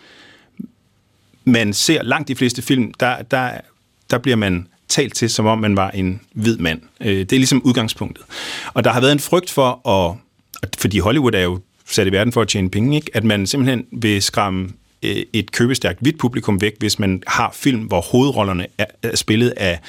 [1.45, 3.51] man ser langt de fleste film, der, der,
[4.11, 6.81] der bliver man talt til, som om man var en hvid mand.
[7.01, 8.25] Øh, det er ligesom udgangspunktet.
[8.75, 9.89] Og der har været en frygt for,
[10.63, 13.11] at, fordi Hollywood er jo sat i verden for at tjene penge, ikke?
[13.15, 14.71] at man simpelthen vil skræmme
[15.03, 19.51] øh, et købestærkt hvidt publikum væk, hvis man har film, hvor hovedrollerne er, er spillet
[19.57, 19.81] af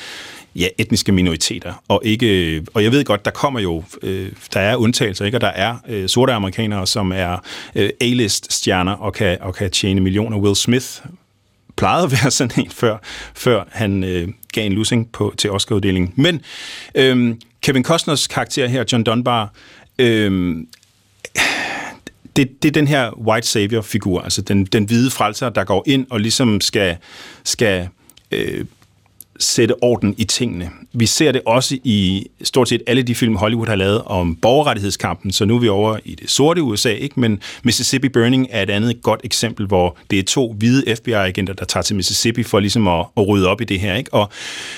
[0.59, 1.83] ja, etniske minoriteter.
[1.87, 5.37] Og, ikke, og jeg ved godt, der kommer jo, øh, der er undtagelser, ikke?
[5.37, 7.37] og der er øh, sorte amerikanere, som er
[7.75, 10.37] øh, A-list-stjerner og kan, og kan tjene millioner.
[10.37, 10.87] Will Smith
[11.77, 12.97] plejede at være sådan en, før,
[13.35, 16.13] før han øh, gav en losing på, til Oscar-uddelingen.
[16.15, 16.41] Men
[16.95, 19.53] øh, Kevin Costners karakter her, John Dunbar,
[19.99, 20.55] øh,
[22.35, 26.07] det, det er den her white savior-figur, altså den, den hvide frelser, der går ind
[26.09, 26.97] og ligesom skal,
[27.43, 27.87] skal
[28.31, 28.65] øh,
[29.39, 30.69] sætte orden i tingene.
[30.93, 35.31] Vi ser det også i stort set alle de film, Hollywood har lavet om borgerrettighedskampen,
[35.31, 37.19] så nu er vi over i det sorte USA, ikke?
[37.19, 41.65] men Mississippi Burning er et andet godt eksempel, hvor det er to hvide FBI-agenter, der
[41.65, 43.95] tager til Mississippi for ligesom at, at rydde op i det her.
[43.95, 44.13] Ikke?
[44.13, 44.29] Og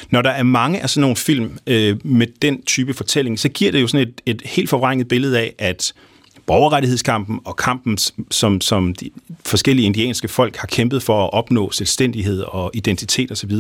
[0.10, 3.72] når der er mange af sådan nogle film øh, med den type fortælling, så giver
[3.72, 5.94] det jo sådan et, et helt forvrænget billede af, at
[6.46, 7.98] borgerrettighedskampen og kampen,
[8.32, 9.10] som, som de
[9.46, 13.52] forskellige indianske folk har kæmpet for at opnå selvstændighed og identitet osv.,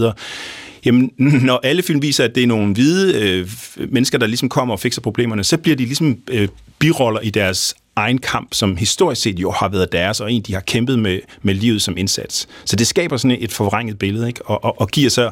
[0.86, 3.50] jamen, når alle film viser, at det er nogle hvide øh,
[3.90, 6.48] mennesker, der ligesom kommer og fikser problemerne, så bliver de ligesom øh,
[6.80, 10.54] biroller i deres egen kamp, som historisk set jo har været deres, og en, de
[10.54, 12.48] har kæmpet med, med livet som indsats.
[12.66, 14.46] Så det skaber sådan et forvrænget billede, ikke?
[14.46, 15.32] Og, og, og giver så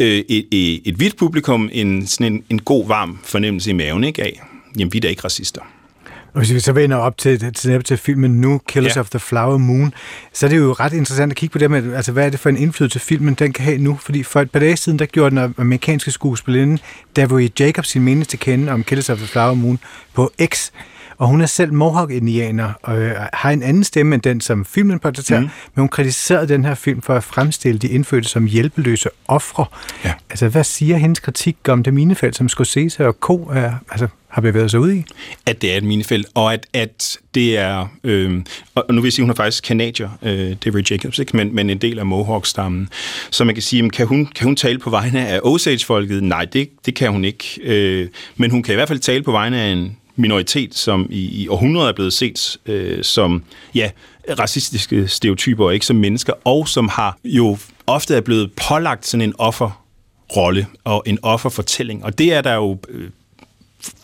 [0.00, 4.04] øh, et, et, et hvidt publikum en, sådan en, en god, varm fornemmelse i maven
[4.04, 4.22] ikke?
[4.22, 4.40] af,
[4.78, 5.60] jamen vi er da ikke racister.
[6.32, 9.00] Og hvis vi så vender op til, til, til filmen nu, Killers ja.
[9.00, 9.94] of the Flower Moon,
[10.32, 12.40] så er det jo ret interessant at kigge på det med, altså hvad er det
[12.40, 13.96] for en indflydelse filmen den kan have nu?
[13.96, 16.78] Fordi for et par dage siden, der gjorde den amerikanske skuespillerinde
[17.16, 19.78] Davy Jacobs sin mening til kende om Killers of the Flower Moon
[20.14, 20.70] på X,
[21.20, 24.98] og hun er selv Mohawk-indianer og øh, har en anden stemme end den, som filmen
[24.98, 25.48] portrætterer, mm.
[25.74, 29.64] men hun kritiserede den her film for at fremstille de indfødte som hjælpeløse ofre.
[30.04, 30.12] Ja.
[30.30, 33.50] Altså, hvad siger hendes kritik om det minefelt, som Scorsese og Co.
[33.54, 35.04] Er, altså, har bevæget sig ud i?
[35.46, 37.86] At det er et minefelt, og at, at det er...
[38.04, 38.42] Øh,
[38.74, 41.36] og nu vil jeg sige, hun er faktisk kanadier, øh, David Jacobs, ikke?
[41.36, 42.88] Men, men en del af Mohawk-stammen.
[43.30, 46.22] Så man kan sige, kan hun, kan hun tale på vegne af Osage-folket?
[46.22, 47.60] Nej, det, det kan hun ikke.
[47.62, 51.42] Øh, men hun kan i hvert fald tale på vegne af en minoritet, som i,
[51.42, 53.42] i århundreder er blevet set øh, som
[53.74, 53.90] ja,
[54.38, 59.34] racistiske stereotyper, ikke som mennesker, og som har jo ofte er blevet pålagt sådan en
[59.38, 62.04] offerrolle og en offerfortælling.
[62.04, 63.10] Og det er der jo øh,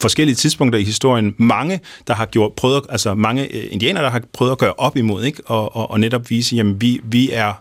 [0.01, 4.23] forskellige tidspunkter i historien mange, der har gjort, prøvet, altså mange øh, indianere, der har
[4.33, 5.43] prøvet at gøre op imod, ikke?
[5.47, 7.53] Og, og, og netop vise, jamen vi, vi er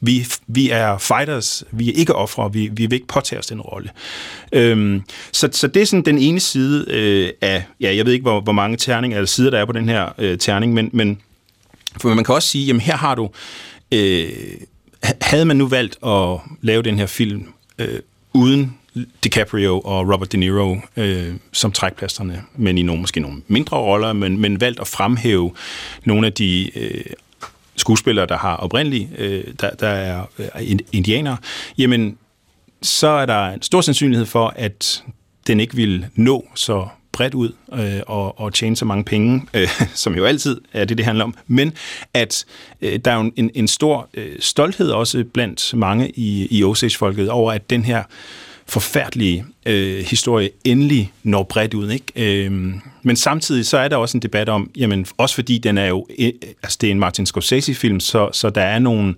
[0.00, 3.60] vi, vi er fighters, vi er ikke ofre, vi, vi vil ikke påtage os den
[3.60, 3.90] rolle.
[4.52, 5.02] Øhm,
[5.32, 8.40] så, så det er sådan den ene side øh, af, ja, jeg ved ikke, hvor,
[8.40, 11.20] hvor mange terninger eller sider der er på den her øh, terning, men, men
[12.00, 13.30] for man kan også sige, jamen her har du,
[13.92, 14.30] øh,
[15.20, 18.00] havde man nu valgt at lave den her film øh,
[18.32, 18.76] uden
[19.24, 24.12] DiCaprio og Robert De Niro øh, som trækplasterne, men i nogle, måske nogle mindre roller,
[24.12, 25.52] men, men valgt at fremhæve
[26.04, 27.04] nogle af de øh,
[27.76, 31.36] skuespillere, der har oprindeligt, øh, der, der er øh, indianere,
[31.78, 32.18] jamen
[32.82, 35.04] så er der en stor sandsynlighed for, at
[35.46, 39.68] den ikke vil nå så bredt ud øh, og, og tjene så mange penge, øh,
[39.94, 41.72] som jo altid er det, det handler om, men
[42.14, 42.44] at
[42.80, 47.30] øh, der er jo en, en stor øh, stolthed også blandt mange i, i Osage-folket
[47.30, 48.02] over, at den her
[48.70, 51.90] forfærdelige øh, historie endelig når bredt ud.
[51.90, 52.46] Ikke?
[52.46, 55.86] Øh, men samtidig så er der også en debat om, jamen også fordi den er
[55.86, 59.14] jo, øh, altså det er en Martin Scorsese-film, så, så der er nogle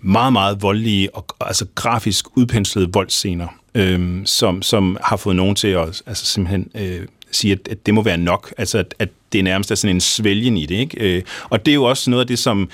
[0.00, 5.68] meget, meget voldelige og altså grafisk udpenslede voldscener, øh, som, som har fået nogen til
[5.68, 8.54] at altså simpelthen øh, sige, at, at det må være nok.
[8.58, 10.74] Altså, at, at det nærmest er sådan en svælgen i det.
[10.74, 11.16] Ikke?
[11.16, 12.70] Øh, og det er jo også noget af det, som...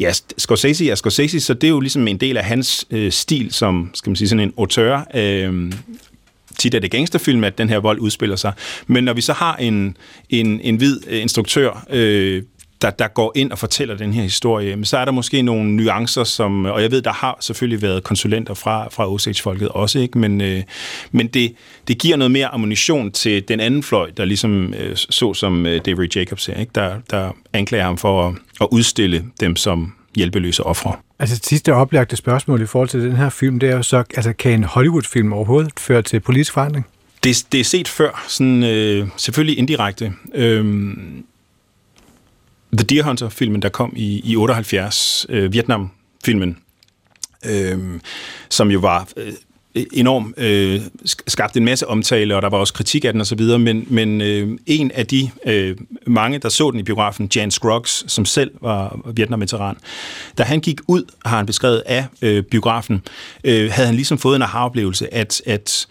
[0.00, 3.52] Ja, Scorsese er Scorsese, så det er jo ligesom en del af hans øh, stil
[3.52, 5.06] som, skal man sige, sådan en auteur.
[5.14, 5.72] Øh,
[6.58, 8.52] tit er det gangsterfilm, at den her vold udspiller sig.
[8.86, 9.96] Men når vi så har en,
[10.30, 12.42] en, en hvid øh, instruktør øh,
[12.84, 15.70] der, der går ind og fortæller den her historie, men så er der måske nogle
[15.76, 20.18] nuancer, som, og jeg ved, der har selvfølgelig været konsulenter fra, fra Osage-folket også, ikke?
[20.18, 20.62] men, øh,
[21.12, 21.54] men det,
[21.88, 25.80] det giver noget mere ammunition til den anden fløj, der ligesom øh, så som øh,
[25.86, 26.70] David Jacobs her, ikke?
[26.74, 30.92] Der, der anklager ham for at, at udstille dem som hjælpeløse ofre.
[31.18, 34.32] Altså sidste oplagte spørgsmål i forhold til den her film, det er jo så, altså
[34.32, 36.86] kan en Hollywood-film overhovedet føre til politisk forandring?
[37.24, 40.12] Det, det er set før, sådan, øh, selvfølgelig indirekte.
[40.34, 40.94] Øh,
[42.78, 46.58] The Deer Hunter-filmen, der kom i, i 78, øh, Vietnam-filmen,
[47.46, 48.00] øh,
[48.48, 49.32] som jo var øh,
[49.92, 50.80] enormt øh,
[51.26, 54.58] skabte en masse omtale, og der var også kritik af den osv., men, men øh,
[54.66, 59.00] en af de øh, mange, der så den i biografen, Jan Scruggs, som selv var
[59.14, 59.76] Vietnam-veteran,
[60.38, 63.02] da han gik ud, har han beskrevet af øh, biografen,
[63.44, 65.86] øh, havde han ligesom fået en aha-oplevelse, at, at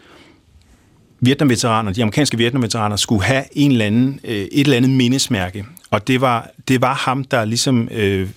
[1.19, 5.65] Vietnam-veteraner, de amerikanske Vietnam-veteraner, skulle have en eller anden, øh, et eller andet mindesmærke.
[5.93, 8.29] Og det var, det var ham, der ligesom øh,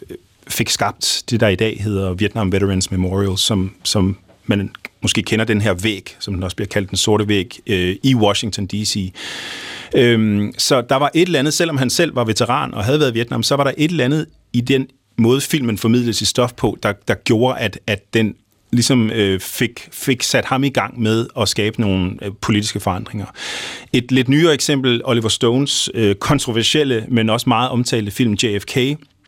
[0.49, 4.71] fik skabt det, der i dag hedder Vietnam Veterans Memorial, som, som man
[5.03, 8.15] måske kender den her væg, som den også bliver kaldt den sorte væg, øh, i
[8.15, 9.13] Washington D.C.
[9.95, 13.11] Øhm, så der var et eller andet, selvom han selv var veteran og havde været
[13.11, 14.87] i Vietnam, så var der et eller andet i den
[15.19, 18.35] måde, filmen formidlede sit stof på, der, der gjorde, at, at den
[18.77, 23.27] ligesom øh, fik, fik sat ham i gang med at skabe nogle øh, politiske forandringer.
[23.93, 28.79] Et lidt nyere eksempel, Oliver Stones øh, kontroversielle, men også meget omtalte film JFK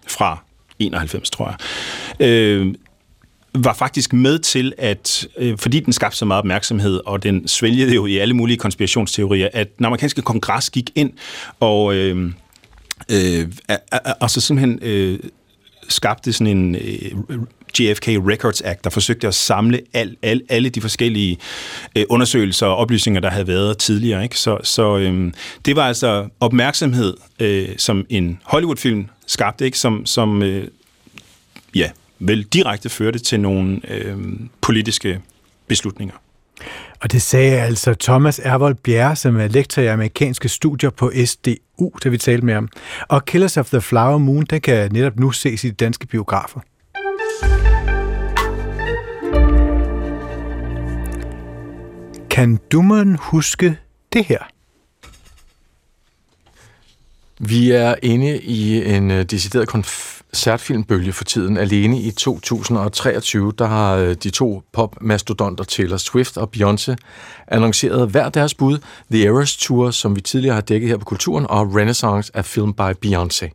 [0.09, 0.43] fra
[0.79, 1.57] 91, tror
[2.19, 2.75] jeg, øh,
[3.55, 7.95] var faktisk med til, at øh, fordi den skabte så meget opmærksomhed, og den svælgede
[7.95, 11.13] jo i alle mulige konspirationsteorier, at den amerikanske kongres gik ind
[11.61, 12.33] og øh,
[13.11, 13.49] øh,
[14.21, 15.19] altså simpelthen øh,
[15.89, 17.39] skabte sådan en øh,
[17.80, 21.39] JFK Records Act, der forsøgte at samle al, al, alle de forskellige
[21.97, 24.22] øh, undersøgelser og oplysninger, der havde været tidligere.
[24.22, 24.39] Ikke?
[24.39, 25.32] Så, så øh,
[25.64, 29.78] det var altså opmærksomhed, øh, som en Hollywood-film skabte, ikke?
[29.78, 30.68] som, som øh,
[31.74, 34.16] ja, vel direkte førte til nogle øh,
[34.61, 35.20] politiske
[35.66, 36.14] beslutninger.
[37.01, 41.91] Og det sagde altså Thomas Ervold Bjerre, som er lektor i amerikanske studier på SDU,
[42.05, 42.69] da vi talte med ham.
[43.09, 46.61] Og Killers of the Flower Moon, den kan netop nu ses i de danske biografer.
[52.31, 52.83] Kan du
[53.19, 53.77] huske
[54.13, 54.58] det her?
[57.41, 61.57] Vi er inde i en uh, decideret koncertfilmbølge for tiden.
[61.57, 66.95] Alene i 2023, der har øh, de to popmastodonter Taylor Swift og Beyoncé
[67.49, 68.78] annonceret hver deres bud.
[69.11, 72.72] The Eras Tour, som vi tidligere har dækket her på Kulturen, og Renaissance af film
[72.72, 73.51] by Beyoncé.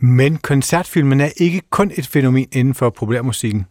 [0.00, 3.66] Men koncertfilmen er ikke kun et fænomen inden for populærmusikken.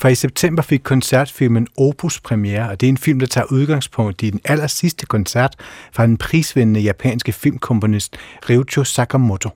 [0.00, 4.22] For i september fik koncertfilmen Opus premiere, og det er en film, der tager udgangspunkt
[4.22, 5.56] i den aller sidste koncert
[5.92, 8.16] fra den prisvindende japanske filmkomponist
[8.48, 9.50] Ryuichi Sakamoto.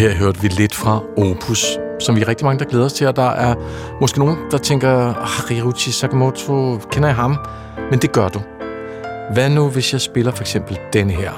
[0.00, 3.06] Her hørte vi lidt fra Opus, som vi er rigtig mange, der glæder os til,
[3.06, 3.54] og der er
[4.00, 7.36] måske nogen, der tænker, ah, Ryuichi Sakamoto, kender jeg ham?
[7.90, 8.40] Men det gør du.
[9.32, 11.32] Hvad nu, hvis jeg spiller for eksempel denne her?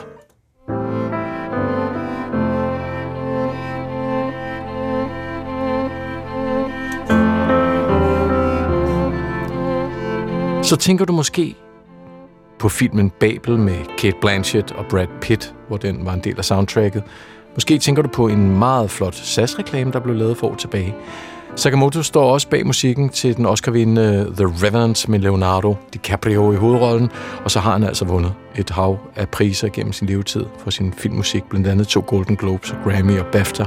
[10.63, 11.57] Så tænker du måske
[12.59, 16.45] på filmen Babel med Kate Blanchett og Brad Pitt, hvor den var en del af
[16.45, 17.03] soundtracket.
[17.55, 20.95] Måske tænker du på en meget flot SAS-reklame, der blev lavet for år tilbage.
[21.57, 27.11] Sakamoto står også bag musikken til den Oscar-vindende The Revenant med Leonardo DiCaprio i hovedrollen,
[27.45, 30.93] og så har han altså vundet et hav af priser gennem sin levetid for sin
[30.93, 33.65] filmmusik, blandt andet to Golden Globes, Grammy og BAFTA.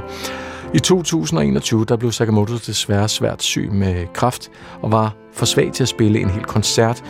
[0.74, 4.50] I 2021 der blev Sakamoto desværre svært syg med kraft
[4.82, 7.04] og var for svag til at spille en hel koncert,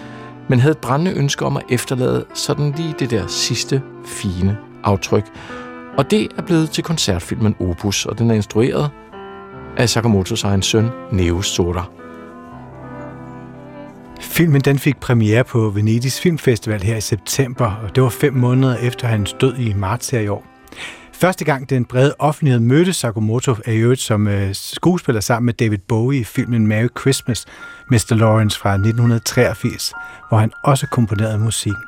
[0.48, 5.24] men havde et brændende ønske om at efterlade sådan lige det der sidste fine aftryk.
[5.98, 8.90] Og det er blevet til koncertfilmen Opus, og den er instrueret
[9.76, 11.80] af Sakamotos egen søn, Neo Soda.
[14.20, 18.76] Filmen den fik premiere på Venedigs Filmfestival her i september, og det var fem måneder
[18.76, 20.46] efter hans død i marts her i år.
[21.12, 25.54] Første gang den brede offentlighed mødte Sakamoto er i øvrigt som øh, skuespiller sammen med
[25.54, 27.46] David Bowie i filmen Merry Christmas,
[27.90, 28.14] Mr.
[28.14, 29.92] Lawrence fra 1983,
[30.28, 31.82] hvor han også komponerede musikken.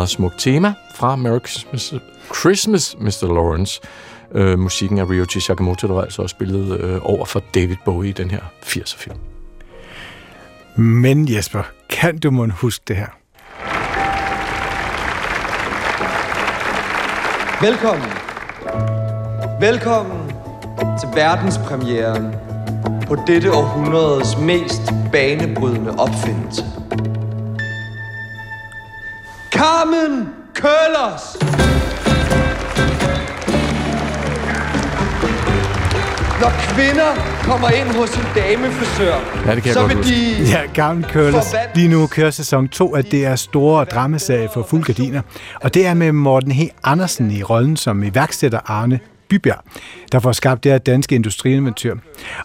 [0.00, 1.94] Meget smukt tema fra Merry Christmas,
[2.40, 3.34] Christmas Mr.
[3.34, 3.80] Lawrence.
[4.34, 8.10] Øh, musikken af Ryuichi Sakamoto, der var altså også spillet øh, over for David Bowie
[8.10, 9.16] i den her 80'er-film.
[10.76, 13.06] Men Jesper, kan du må huske det her?
[17.66, 18.10] Velkommen.
[19.60, 20.32] Velkommen
[21.00, 22.34] til verdenspremieren
[23.06, 24.82] på dette århundredes mest
[25.12, 26.79] banebrydende opfindelse.
[31.00, 31.36] Køllers!
[36.40, 37.10] Når kvinder
[37.42, 39.14] kommer ind hos en damefrisør,
[39.46, 40.50] Ja, det kan jeg så godt vil de...
[40.50, 41.54] Ja, Carmen Curlers.
[41.74, 45.22] Lige nu kører sæson 2 af det er store dramaserie for fuld gardiner.
[45.60, 46.60] Og det er med Morten H.
[46.84, 49.00] Andersen i rollen som iværksætter Arne
[49.30, 49.64] Bybjerg,
[50.12, 51.96] der får skabt det her danske industrieventyr.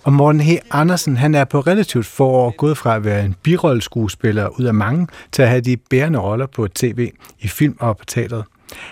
[0.03, 0.49] Og Morten H.
[0.71, 4.73] Andersen, han er på relativt få år gået fra at være en birolleskuespiller ud af
[4.73, 8.43] mange, til at have de bærende roller på tv, i film og på teateret.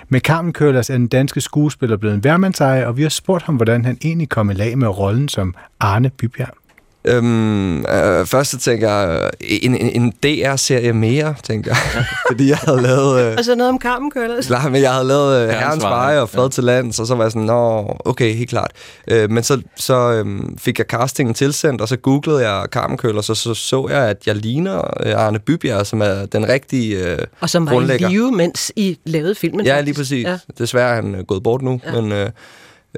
[0.09, 3.55] Med Carmen Køllers er den danske skuespiller blevet en værmandsejer, og vi har spurgt ham,
[3.55, 6.62] hvordan han egentlig kom i lag med rollen som Arne Bybjerg.
[7.05, 9.29] Øhm, øh, først så tænker jeg, øh,
[9.61, 12.05] en, en, en DR-serie mere, tænker jeg.
[12.31, 13.21] Fordi jeg havde lavet...
[13.21, 14.49] Øh, Altså noget om Carmen Køllers.
[14.49, 16.49] Nej, men jeg havde lavet øh, Herrens Veje, og Fred ja.
[16.49, 18.71] til Lands, og så var jeg sådan, nå, okay, helt klart.
[19.07, 20.25] Øh, men så, så øh,
[20.57, 24.17] fik jeg castingen tilsendt, og så googlede jeg Carmen Køller, så, så så jeg, at
[24.27, 28.31] jeg ligner øh, Arne Bybjerg, som er den rigtige øh, Og som var i live,
[28.31, 29.65] mens I lavede filmen.
[29.65, 29.85] Ja, faktisk.
[29.85, 30.25] lige præcis.
[30.25, 30.37] Ja.
[30.57, 32.01] Desværre er han øh, gået bort nu, ja.
[32.01, 32.29] men, øh,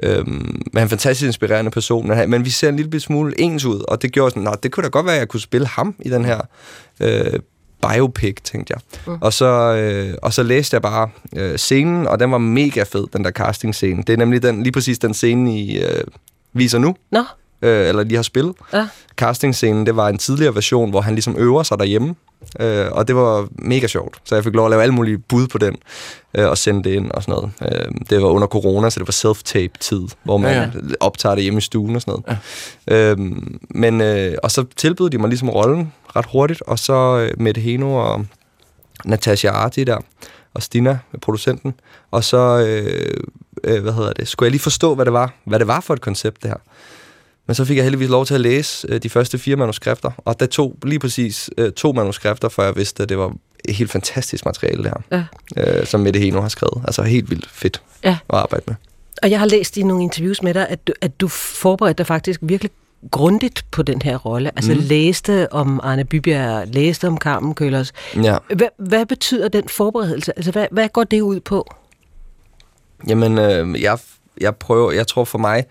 [0.02, 2.08] øh, men han er en fantastisk inspirerende person.
[2.08, 4.54] Men, han- men vi ser en lille smule ens ud, og det gjorde sådan, nå,
[4.62, 6.40] det kunne da godt være, at jeg kunne spille ham i den her
[7.00, 7.32] øh,
[7.92, 8.80] biopic, tænkte jeg.
[9.14, 9.18] Mm.
[9.20, 13.06] Og, så, øh, og så læste jeg bare øh, scenen, og den var mega fed,
[13.12, 14.02] den der casting-scene.
[14.06, 16.04] Det er nemlig den, lige præcis den scene, I øh,
[16.52, 16.96] viser nu.
[17.12, 17.24] Nå.
[17.62, 18.54] Øh, eller lige har spillet.
[18.72, 18.88] Ja.
[19.16, 22.14] Castingscenen, det var en tidligere version, hvor han ligesom øver sig derhjemme.
[22.60, 24.18] Øh, og det var mega sjovt.
[24.24, 25.76] Så jeg fik lov at lave alle mulige bud på den,
[26.34, 27.50] øh, og sende det ind og sådan noget.
[27.62, 30.70] Øh, det var under corona, så det var self-tape-tid, hvor man Ja, ja,
[31.00, 32.38] optager det hjemme i stuen og sådan noget.
[32.88, 33.10] Ja.
[33.10, 33.18] Øh,
[33.70, 37.60] men, øh, og så tilbød de mig ligesom rollen ret hurtigt, og så øh, Mette
[37.60, 38.26] Heno og
[39.04, 39.98] Natasha Arti der,
[40.54, 41.74] og Stina, producenten.
[42.10, 43.20] Og så, øh,
[43.64, 45.94] øh, hvad hedder det, skulle jeg lige forstå, hvad det var, hvad det var for
[45.94, 46.58] et koncept, det her.
[47.46, 50.40] Men så fik jeg heldigvis lov til at læse øh, de første fire manuskripter, og
[50.40, 53.32] der tog lige præcis øh, to manuskripter, før jeg vidste, at det var
[53.64, 55.26] et helt fantastisk materiale, det her,
[55.56, 55.78] Ja.
[55.80, 56.82] øh, som Mette Heno har skrevet.
[56.84, 58.10] Altså helt vildt fedt Ja.
[58.28, 58.74] at arbejde med.
[59.22, 62.06] Og jeg har læst i nogle interviews med dig, at du, at du forberedte dig
[62.06, 62.70] faktisk virkelig
[63.10, 64.50] grundigt på den her rolle.
[64.56, 64.80] Altså mm.
[64.80, 67.92] Læste om Arne Bybjerg, læste om Carmen Køllers.
[68.22, 68.36] Ja.
[68.54, 70.32] Hvad, hvad betyder den forberedelse?
[70.38, 71.74] Altså hvad, hvad går det ud på?
[73.08, 73.98] Jamen, øh, jeg,
[74.40, 75.64] jeg prøver, jeg tror for mig,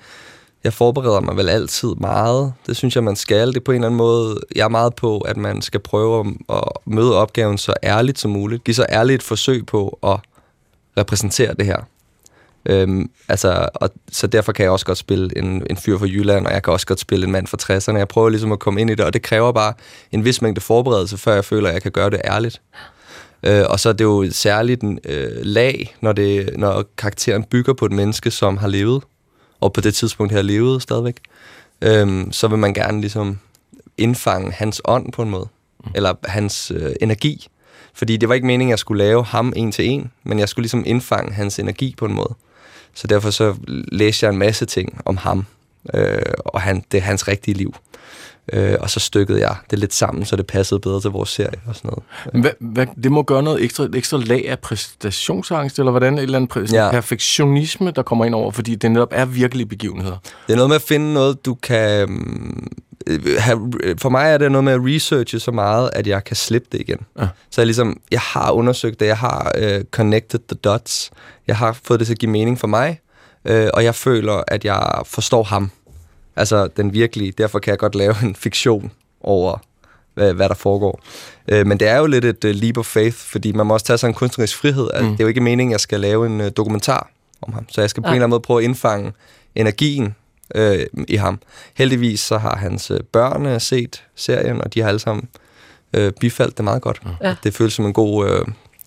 [0.66, 2.54] jeg forbereder mig vel altid meget.
[2.68, 3.48] Det synes jeg, man skal.
[3.48, 6.36] Det er på en eller anden måde, jeg er meget på, at man skal prøve
[6.50, 8.64] at, møde opgaven så ærligt som muligt.
[8.64, 10.20] Give så ærligt et forsøg på at
[10.98, 11.78] repræsentere det her.
[12.66, 16.46] Øhm, altså, og, så derfor kan jeg også godt spille en, en fyr fra Jylland,
[16.46, 17.98] og jeg kan også godt spille en mand fra 60'erne.
[17.98, 19.74] Jeg prøver ligesom at komme ind i det, og det kræver bare
[20.12, 22.62] en vis mængde forberedelse, før jeg føler, at jeg kan gøre det ærligt.
[23.44, 27.74] Øh, og så er det jo særligt en øh, lag, når, det, når karakteren bygger
[27.74, 29.04] på et menneske, som har levet,
[29.60, 31.18] og på det tidspunkt her levet stadigvæk.
[31.82, 33.40] Øhm, så vil man gerne ligesom
[33.98, 35.48] indfange hans ånd på en måde,
[35.86, 35.92] mm.
[35.96, 37.48] eller hans øh, energi.
[37.94, 40.50] Fordi det var ikke meningen, at jeg skulle lave ham en til en, men jeg
[40.50, 42.36] skulle ligesom indfange hans energi på en måde.
[42.94, 45.46] Så derfor så læste jeg en masse ting om ham,
[45.94, 47.76] øh, og han, det er hans rigtige liv.
[48.54, 51.60] Øh, og så stykkede jeg det lidt sammen, så det passede bedre til vores serie
[51.68, 51.92] og sådan
[52.34, 52.42] noget.
[52.42, 56.18] Hvad, hvad, det må gøre noget ekstra, ekstra lag af præstationsangst, eller hvordan?
[56.18, 56.92] Et eller andet præ- ja.
[56.92, 60.18] Perfektionisme, der kommer ind over, fordi det netop er virkelige begivenheder.
[60.48, 62.10] Det er noget med at finde noget, du kan...
[63.08, 66.36] øh, have, for mig er det noget med at researche så meget, at jeg kan
[66.36, 67.00] slippe det igen.
[67.20, 67.28] Ja.
[67.52, 71.12] Så jeg ligesom, jeg har undersøgt det, jeg har uh, connected the dots,
[71.48, 73.00] jeg har fået det til at give mening for mig,
[73.50, 75.72] uh, og jeg føler, at jeg forstår ham.
[76.36, 79.58] Altså den virkelige, derfor kan jeg godt lave en fiktion over,
[80.14, 81.02] hvad, hvad der foregår.
[81.52, 83.86] Uh, men det er jo lidt et uh, leap of faith, fordi man må også
[83.86, 84.90] tage sig en kunstnerisk frihed.
[84.94, 85.12] Altså, Mm.
[85.12, 87.10] Det er jo ikke meningen, at jeg skal lave en uh, dokumentar
[87.42, 87.66] om ham.
[87.70, 88.12] Så jeg skal på Nej.
[88.12, 89.14] en eller anden måde prøve at indfange
[89.56, 90.16] energien
[90.56, 91.40] øh, i ham.
[91.74, 95.28] Heldigvis så har hans øh, børn øh, set serien, og de har alle sammen
[95.94, 97.02] øh, bifaldt det meget godt.
[97.22, 97.36] Ja.
[97.44, 98.30] Det føles som en god...
[98.30, 98.46] Øh,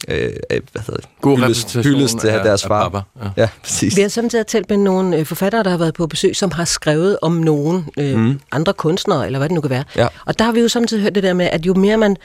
[0.09, 1.09] øh, øh, hvad hedder det?
[1.21, 2.89] God hyldest, hyldest til af- deres af far.
[2.89, 3.03] Baba,
[3.37, 3.43] ja.
[3.43, 3.97] ja, præcis.
[3.97, 6.65] Vi har samtidig talt med nogle øh, forfattere, der har været på besøg, som har
[6.65, 8.41] skrevet om nogen øh, Mm.
[8.53, 9.85] andre kunstnere, eller hvad det nu kan være.
[9.97, 10.07] Ja.
[10.27, 12.17] Og der har vi jo samtidig hørt det der med, at jo mere man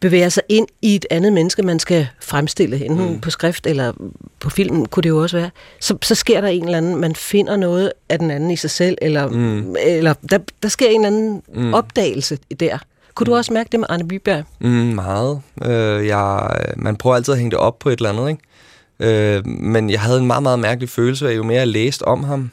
[0.00, 3.20] bevæger sig ind i et andet menneske, man skal fremstille, enten mm.
[3.20, 3.92] på skrift eller
[4.40, 7.14] på film, kunne det jo også være, så, så sker der en eller anden, man
[7.16, 9.76] finder noget af den anden i sig selv, eller, Mm.
[9.86, 11.74] eller der, der sker en eller anden mm.
[11.74, 12.78] opdagelse der.
[13.16, 14.44] Kunne du også mærke det med Arne Byberg?
[14.60, 15.42] Mm, meget.
[15.64, 19.36] Øh, jeg, man prøver altid at hænge det op på et eller andet, ikke?
[19.36, 22.24] Øh, men jeg havde en meget, meget mærkelig følelse af, jo mere jeg læste om
[22.24, 22.50] ham,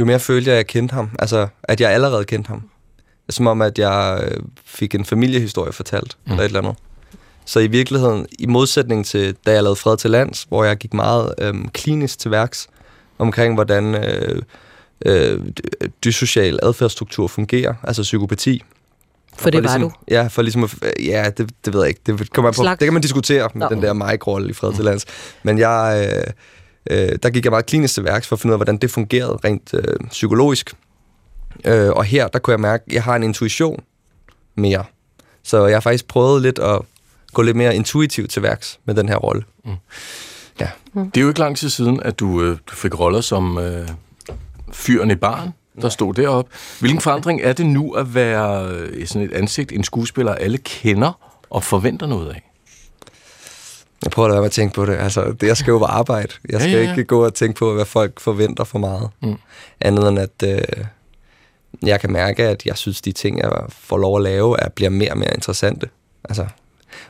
[0.00, 1.10] jo mere følte jeg, at jeg kendte ham.
[1.18, 2.62] Altså, at jeg allerede kendte ham.
[3.28, 6.32] Som om, at jeg øh, fik en familiehistorie fortalt, mm.
[6.32, 6.76] eller et eller andet.
[7.46, 10.94] Så i virkeligheden, i modsætning til, da jeg lavede Fred til Lands, hvor jeg gik
[10.94, 12.68] meget øhm, klinisk til værks,
[13.18, 14.42] omkring hvordan øh,
[15.06, 15.40] øh,
[16.04, 18.62] dysocial adfærdsstruktur fungerer, altså psykopati.
[19.36, 19.94] For det ligesom, var du?
[20.08, 20.74] Ja, for ligesom at,
[21.04, 22.00] ja, det, det ved jeg ikke.
[22.06, 23.74] Det, kommer på, det kan man diskutere med Nå.
[23.74, 25.04] den der Mike-rolle i Fred til Lands.
[25.42, 26.10] Men jeg,
[26.90, 28.76] øh, øh, der gik jeg meget klinisk til værks for at finde ud af, hvordan
[28.76, 30.74] det fungerede rent øh, psykologisk.
[31.64, 33.82] Øh, og her, der kunne jeg mærke, at jeg har en intuition
[34.54, 34.84] mere.
[35.42, 36.80] Så jeg har faktisk prøvet lidt at
[37.32, 39.42] gå lidt mere intuitivt til værks med den her rolle.
[39.64, 39.72] Mm.
[40.60, 40.68] Ja.
[40.94, 43.88] Det er jo ikke lang tid siden, at du, øh, du fik roller som øh,
[44.72, 45.50] fyren i barn,
[45.82, 46.50] der stod deroppe.
[46.80, 51.12] Hvilken forandring er det nu at være øh, sådan et ansigt, en skuespiller, alle kender
[51.50, 52.50] og forventer noget af?
[54.04, 54.96] Jeg prøver at lade være med at tænke på det.
[54.96, 56.28] Altså, det, jeg skal jo bare arbejde.
[56.48, 56.90] Jeg skal ja, ja, ja.
[56.90, 59.10] ikke gå og tænke på, hvad folk forventer for meget.
[59.22, 59.36] Mm.
[59.80, 60.84] Andet end, at øh,
[61.82, 64.90] jeg kan mærke, at jeg synes, de ting, jeg får lov at lave, er, bliver
[64.90, 65.88] mere og mere interessante.
[66.24, 66.46] Altså,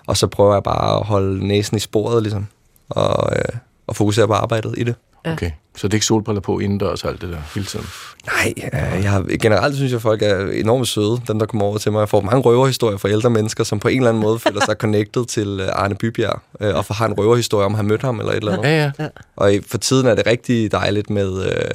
[0.06, 2.46] og så prøver jeg bare at holde næsen i sporet, ligesom,
[2.88, 4.94] og, øh, og fokusere på arbejdet i det.
[5.24, 7.86] Okay, så det er ikke solbriller på indendørs og alt det der hele tiden?
[8.26, 8.54] Nej,
[9.02, 11.92] jeg har, generelt synes jeg, at folk er enormt søde, dem der kommer over til
[11.92, 12.00] mig.
[12.00, 14.76] Jeg får mange røverhistorier fra ældre mennesker, som på en eller anden måde føler sig
[14.76, 18.18] connected til øh, Arne Bybjerg, øh, og har en røverhistorie om at have mødt ham
[18.18, 18.68] eller et eller andet.
[18.68, 19.08] Ja, ja.
[19.36, 21.70] Og for tiden er det rigtig dejligt med, øh,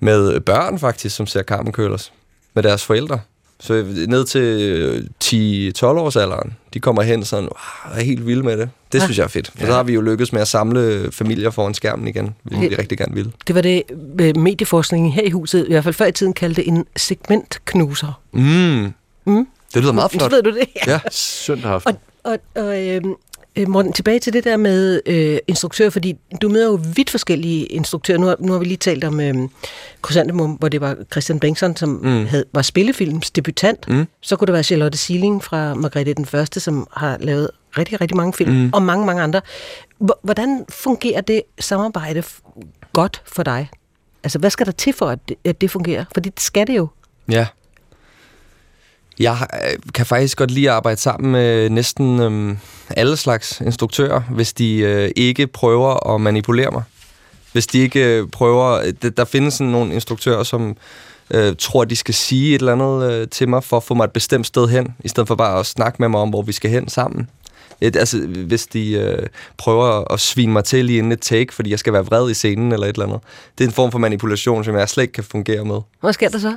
[0.00, 2.12] med børn faktisk, som ser Carmen Køllers
[2.54, 3.20] med deres forældre.
[3.64, 8.58] Så ned til 10-12 års alderen, de kommer hen sådan, wow, er helt vilde med
[8.58, 8.70] det.
[8.92, 9.04] Det ja.
[9.04, 9.50] synes jeg er fedt.
[9.56, 9.66] For ja.
[9.66, 12.98] så har vi jo lykkes med at samle familier foran skærmen igen, hvilket vi rigtig
[12.98, 13.32] gerne vil.
[13.46, 13.82] Det var det,
[14.20, 18.20] øh, medieforskningen her i huset, i hvert fald før i tiden, kaldte en segmentknuser.
[18.32, 18.92] Mm.
[19.24, 19.46] Mm.
[19.74, 20.30] Det lyder meget flot.
[20.30, 20.68] Så ved du det?
[20.86, 21.00] Ja, ja.
[21.10, 21.96] søndag aften.
[22.24, 23.02] Og, og, og øh,
[23.56, 27.66] Øh, Morten, tilbage til det der med øh, instruktør, fordi du møder jo vidt forskellige
[27.66, 28.18] instruktører.
[28.18, 29.34] Nu har, nu har vi lige talt om øh,
[30.06, 32.26] Chrysanthemum, hvor det var Christian Bengtsson, som mm.
[32.26, 33.88] havde, var spillefilms debutant.
[33.88, 34.06] Mm.
[34.20, 38.16] Så kunne det være Charlotte Sealing fra Margrethe den Første, som har lavet rigtig, rigtig
[38.16, 38.70] mange film, mm.
[38.72, 39.40] og mange, mange andre.
[40.22, 42.22] Hvordan fungerer det samarbejde
[42.92, 43.70] godt for dig?
[44.24, 46.04] Altså, hvad skal der til for, at det, at det fungerer?
[46.14, 46.88] Fordi det skal det jo.
[47.28, 47.46] Ja.
[49.18, 52.58] Jeg øh, kan faktisk godt lide at arbejde sammen med næsten øhm,
[52.90, 56.82] alle slags instruktører, hvis de øh, ikke prøver at manipulere mig.
[57.52, 58.72] Hvis de ikke øh, prøver...
[59.02, 60.76] Øh, der findes sådan nogle instruktører, som
[61.30, 64.04] øh, tror, de skal sige et eller andet øh, til mig, for at få mig
[64.04, 66.52] et bestemt sted hen, i stedet for bare at snakke med mig om, hvor vi
[66.52, 67.20] skal hen sammen.
[67.20, 67.44] Øh,
[67.80, 71.70] et, altså, hvis de øh, prøver at svine mig til lige inden et take, fordi
[71.70, 73.20] jeg skal være vred i scenen eller et eller andet.
[73.58, 75.80] Det er en form for manipulation, som jeg slet ikke kan fungere med.
[76.00, 76.56] Hvad sker der så?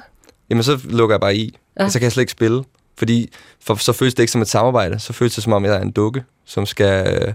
[0.50, 1.58] Jamen, så lukker jeg bare i.
[1.80, 1.90] Ja.
[1.90, 2.64] Så kan jeg slet ikke spille.
[2.98, 3.34] Fordi
[3.66, 5.00] for, så føles det ikke som et samarbejde.
[5.00, 7.34] Så føles det som om, jeg er en dukke, som skal,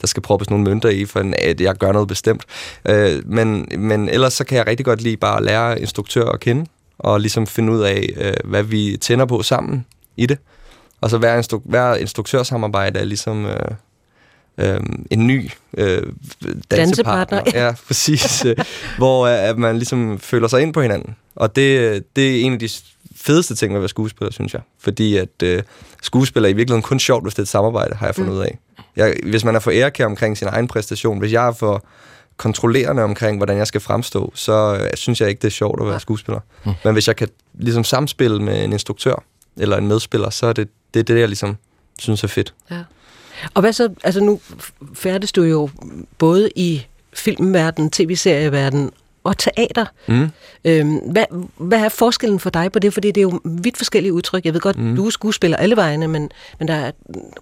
[0.00, 2.44] der skal proppes nogle mønter i, for at jeg gør noget bestemt.
[2.88, 6.40] Øh, men, men ellers så kan jeg rigtig godt lide bare at lære instruktør at
[6.40, 6.66] kende,
[6.98, 9.86] og ligesom finde ud af, øh, hvad vi tænder på sammen
[10.16, 10.38] i det.
[11.00, 13.46] Og så hver, instru- hver instruktørsamarbejde er ligesom...
[13.46, 13.70] Øh,
[14.58, 14.80] øh,
[15.10, 16.76] en ny øh, dansepartner.
[16.76, 17.42] dansepartner.
[17.54, 18.44] Ja, præcis.
[18.44, 18.56] øh,
[18.98, 21.16] hvor øh, at man ligesom føler sig ind på hinanden.
[21.36, 22.68] Og det, det er en af de
[23.16, 24.62] fedeste ting ved at være skuespiller, synes jeg.
[24.78, 25.62] Fordi at øh,
[26.02, 28.38] skuespiller er i virkeligheden kun sjovt, hvis det er et samarbejde, har jeg fundet mm.
[28.38, 28.58] ud af.
[28.96, 31.84] Jeg, hvis man er for ærekær omkring sin egen præstation, hvis jeg er for
[32.36, 35.88] kontrollerende omkring, hvordan jeg skal fremstå, så øh, synes jeg ikke, det er sjovt at
[35.88, 36.40] være skuespiller.
[36.64, 36.72] Mm.
[36.84, 39.22] Men hvis jeg kan ligesom samspille med en instruktør
[39.56, 41.56] eller en medspiller, så er det det, er det jeg ligesom
[41.98, 42.54] synes er fedt.
[42.70, 42.78] Ja.
[43.54, 44.40] Og hvad så, altså nu
[44.94, 45.70] færdes du jo
[46.18, 48.90] både i filmverdenen, tv-serieverdenen
[49.24, 49.86] og teater.
[50.06, 50.28] Mm.
[50.64, 51.24] Øhm, hvad,
[51.56, 52.94] hvad er forskellen for dig på det?
[52.94, 54.44] Fordi det er jo vidt forskellige udtryk.
[54.44, 54.96] Jeg ved godt, mm.
[54.96, 56.90] du er skuespiller alle vegne, men, men der er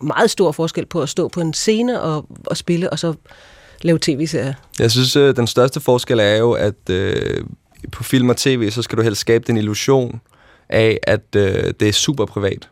[0.00, 3.14] meget stor forskel på at stå på en scene og, og spille, og så
[3.82, 4.54] lave tv-serier.
[4.78, 7.44] Jeg synes, øh, den største forskel er jo, at øh,
[7.92, 10.20] på film og tv, så skal du helst skabe den illusion
[10.68, 12.68] af, at øh, det er super privat.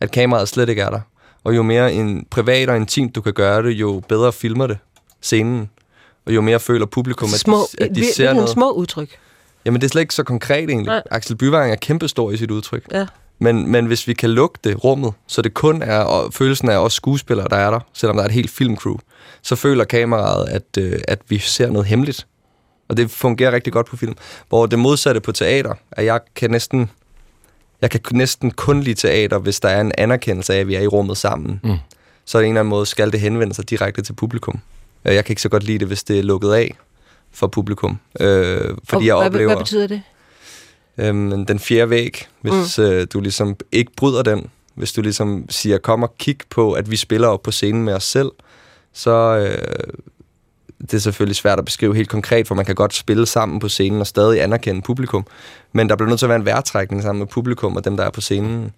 [0.00, 1.00] At kameraet slet ikke er der.
[1.46, 4.78] Og jo mere en privat og intimt du kan gøre det, jo bedre filmer det
[5.20, 5.70] scenen
[6.26, 8.48] og jo mere føler publikum, at små, de, at de ser noget.
[8.48, 9.18] små udtryk.
[9.64, 10.86] Jamen, det er slet ikke så konkret egentlig.
[10.86, 11.02] Nej.
[11.10, 12.84] Axel Byvang er kæmpestor i sit udtryk.
[12.92, 13.06] Ja.
[13.38, 16.76] Men, men hvis vi kan lukke det rummet, så det kun er og følelsen af
[16.76, 18.96] os skuespillere, der er der, selvom der er et helt filmcrew,
[19.42, 22.26] så føler kameraet, at, øh, at vi ser noget hemmeligt.
[22.88, 24.14] Og det fungerer rigtig godt på film.
[24.48, 26.90] Hvor det modsatte på teater, at jeg kan næsten
[27.82, 30.80] jeg kan næsten kun lide teater, hvis der er en anerkendelse af, at vi er
[30.80, 31.60] i rummet sammen.
[31.64, 31.76] Mm.
[32.24, 34.60] Så er det en eller anden måde, skal det henvende sig direkte til publikum.
[35.04, 36.76] Øh, jeg kan ikke så godt lide det, hvis det er lukket af
[37.32, 37.98] for publikum.
[38.20, 40.02] Øh, fordi og jeg hvad, oplever, hvad betyder det?
[40.98, 42.84] Øhm, den fjerde væg, hvis mm.
[42.84, 46.90] øh, du ligesom ikke bryder den, Hvis du ligesom siger, kom og kig på, at
[46.90, 48.30] vi spiller op på scenen med os selv,
[48.92, 49.92] så øh,
[50.80, 53.68] det er selvfølgelig svært at beskrive helt konkret, for man kan godt spille sammen på
[53.68, 55.26] scenen og stadig anerkende publikum.
[55.72, 58.04] Men der bliver nødt til at være en værtrækning sammen med publikum og dem, der
[58.04, 58.72] er på scenen.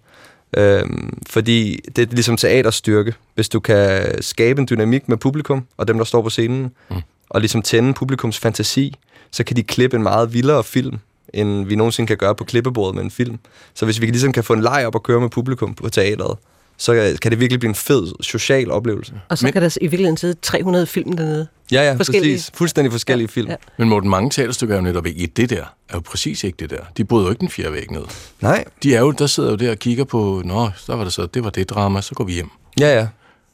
[0.57, 3.13] Øhm, fordi det er ligesom teaterstyrke.
[3.35, 6.95] Hvis du kan skabe en dynamik med publikum og dem, der står på scenen, mm.
[7.29, 8.95] og ligesom tænde publikums fantasi,
[9.31, 10.99] så kan de klippe en meget vildere film,
[11.33, 13.39] end vi nogensinde kan gøre på klippebordet med en film.
[13.73, 16.37] Så hvis vi ligesom kan få en leg op og køre med publikum på teateret,
[16.77, 19.13] så kan det virkelig blive en fed social oplevelse.
[19.29, 21.47] Og så Men, kan der i virkeligheden sidde 300 film dernede.
[21.71, 22.51] Ja, ja, præcis.
[22.53, 23.49] Fuldstændig forskellige ja, film.
[23.49, 23.55] Ja.
[23.77, 25.63] Men Morten, mange teaterstykker er jo netop ikke det der.
[25.89, 26.83] Er jo præcis ikke det der.
[26.97, 28.03] De bryder jo ikke den fjerde væg ned.
[28.41, 28.65] Nej.
[28.83, 31.25] De er jo, der sidder jo der og kigger på, nå, der var det så,
[31.25, 32.49] det var det drama, så går vi hjem.
[32.79, 33.07] Ja, ja.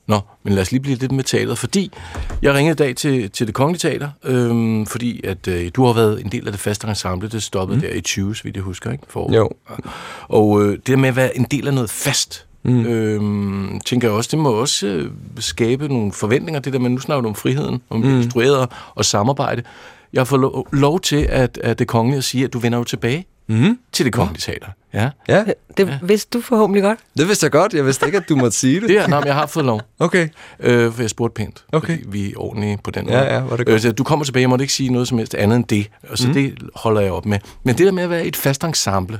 [0.07, 1.91] Nå, men lad os lige blive lidt med teateret, fordi
[2.41, 5.93] jeg ringede i dag til, til det kongelige teater, øhm, fordi at øh, du har
[5.93, 7.81] været en del af det faste ensemble, det stoppede mm.
[7.81, 9.03] der i 20, så vidt jeg husker, ikke?
[9.07, 9.49] For, jo.
[10.27, 12.85] Og øh, det der med at være en del af noget fast, Mm.
[12.85, 16.99] Øhm, tænker jeg også, det må også øh, skabe nogle forventninger, det der med, nu
[16.99, 18.17] snakker du om friheden, om mm.
[18.17, 19.63] instrueret og samarbejde.
[20.13, 22.77] Jeg har fået lov, lov til at, at det kongelige at sige, at du vender
[22.77, 23.79] jo tilbage mm.
[23.91, 24.67] til det kongelige teater.
[24.93, 25.09] Ja.
[25.27, 25.43] ja.
[25.77, 25.97] Det ja.
[26.03, 26.99] vidste du forhåbentlig godt.
[27.17, 27.73] Det vidste jeg godt.
[27.73, 28.89] Jeg vidste ikke, at du måtte sige det.
[28.89, 29.81] det er, nej, jeg har fået lov.
[29.99, 30.27] Okay.
[30.59, 31.63] Øh, for jeg spurgte pænt.
[31.71, 31.97] Okay.
[32.07, 33.17] vi er ordentlige på den måde.
[33.17, 33.85] Ja, ja, var det godt.
[33.85, 35.89] Øh, du kommer tilbage, jeg måtte ikke sige noget som helst andet end det.
[36.09, 36.33] Og så mm.
[36.33, 37.39] det holder jeg op med.
[37.63, 39.19] Men det der med at være et fast ensemble,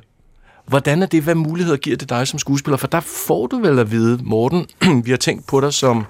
[0.67, 1.23] Hvordan er det?
[1.23, 2.77] Hvad muligheder giver det dig som skuespiller?
[2.77, 4.65] For der får du vel at vide, Morten,
[5.05, 6.05] vi har tænkt på dig som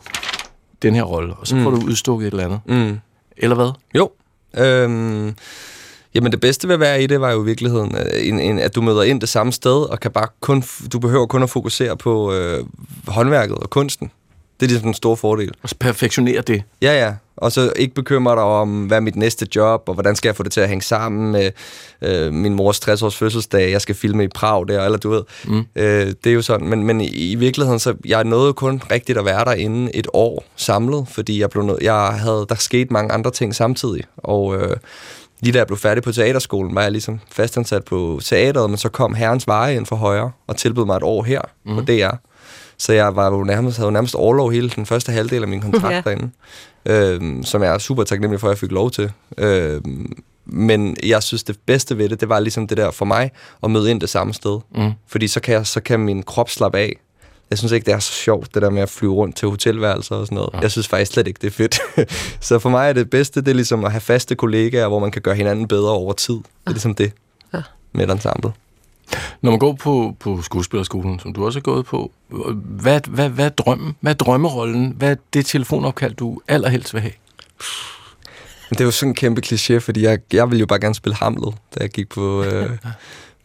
[0.82, 1.64] den her rolle, og så mm.
[1.64, 2.60] får du udstukket et eller andet.
[2.66, 3.00] Mm.
[3.38, 3.72] Eller hvad?
[3.96, 4.12] Jo.
[4.58, 5.36] Øhm,
[6.16, 8.60] jamen det bedste ved at være i det var jo i virkeligheden, øh, en, en,
[8.60, 11.50] at du møder ind det samme sted, og kan bare kun, du behøver kun at
[11.50, 12.66] fokusere på øh,
[13.08, 14.12] håndværket og kunsten.
[14.60, 15.52] Det er ligesom en stor fordel.
[15.64, 16.64] Og perfektionere det.
[16.82, 17.14] Ja, ja.
[17.38, 20.36] Og så ikke bekymre dig om, hvad er mit næste job, og hvordan skal jeg
[20.36, 21.52] få det til at hænge sammen med
[22.02, 25.24] øh, min mors 60-års fødselsdag, jeg skal filme i Prag der, eller du ved.
[25.46, 25.66] Mm.
[25.76, 26.68] Øh, det er jo sådan.
[26.68, 30.46] Men, men i, virkeligheden, så jeg nåede kun rigtigt at være der inden et år
[30.56, 34.04] samlet, fordi jeg, blev nød, jeg havde, der skete mange andre ting samtidig.
[34.18, 34.78] Og øh,
[35.40, 38.90] lige da jeg blev færdig på teaterskolen, var jeg ligesom fastansat på teateret, men så
[38.90, 41.76] kom herrens veje ind for højre og tilbød mig et år her mm.
[41.76, 42.16] på DR.
[42.78, 45.62] Så jeg var jo nærmest, havde jo nærmest overlov hele den første halvdel af min
[45.62, 46.02] kontrakt ja.
[46.02, 46.30] derinde,
[46.86, 49.12] øh, som jeg er super taknemmelig for, at jeg fik lov til.
[49.38, 49.82] Øh,
[50.46, 53.32] men jeg synes, det bedste ved det, det var ligesom det der for mig,
[53.64, 54.60] at møde ind det samme sted.
[54.76, 54.92] Mm.
[55.08, 57.00] Fordi så kan, jeg, så kan min krop slappe af.
[57.50, 60.16] Jeg synes ikke, det er så sjovt, det der med at flyve rundt til hotelværelser
[60.16, 60.50] og sådan noget.
[60.54, 60.60] Ja.
[60.60, 61.80] Jeg synes faktisk slet ikke, det er fedt.
[62.48, 65.12] så for mig er det bedste, det er ligesom at have faste kollegaer, hvor man
[65.12, 66.36] kan gøre hinanden bedre over tid.
[66.36, 67.12] Det er ligesom det
[67.54, 67.62] ja.
[67.94, 68.52] med et ensemble.
[69.42, 72.12] Når man går på, på skuespillerskolen, som du også har gået på,
[72.64, 73.96] hvad, hvad, hvad er drømmen?
[74.00, 74.94] Hvad er drømmerollen?
[74.98, 77.14] Hvad er det telefonopkald, du allerhelst vil have?
[78.70, 81.16] Det er jo sådan en kæmpe kliché, fordi jeg, jeg ville jo bare gerne spille
[81.16, 82.70] Hamlet, da jeg gik på, øh,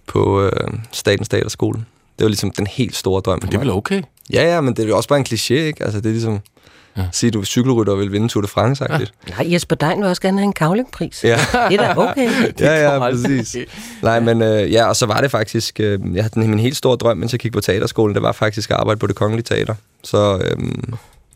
[0.07, 0.51] på øh,
[0.93, 1.79] Statens Teaterskole.
[2.19, 3.39] Det var ligesom den helt store drøm.
[3.43, 4.03] Men det er vel okay?
[4.33, 5.85] Ja, ja, men det er jo også bare en kliché, ikke?
[5.85, 6.41] Altså, det er ligesom...
[6.97, 7.03] Ja.
[7.13, 8.99] Sige, du cykelrytter vil vinde Tour de France, ja.
[8.99, 11.25] Nej, Jesper Dein vil også gerne have en kavlingpris.
[11.25, 11.39] Ja.
[11.69, 12.31] Det er da okay.
[12.59, 13.57] det ja, ja, præcis.
[14.03, 16.97] Nej, men øh, ja, og så var det faktisk, øh, jeg havde min helt store
[16.97, 19.75] drøm, mens jeg kiggede på teaterskolen, det var faktisk at arbejde på det kongelige teater.
[20.05, 20.57] Så øh,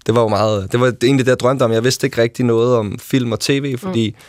[0.06, 1.72] det var jo meget, det var egentlig det, jeg drømte om.
[1.72, 4.24] Jeg vidste ikke rigtig noget om film og tv, fordi mm.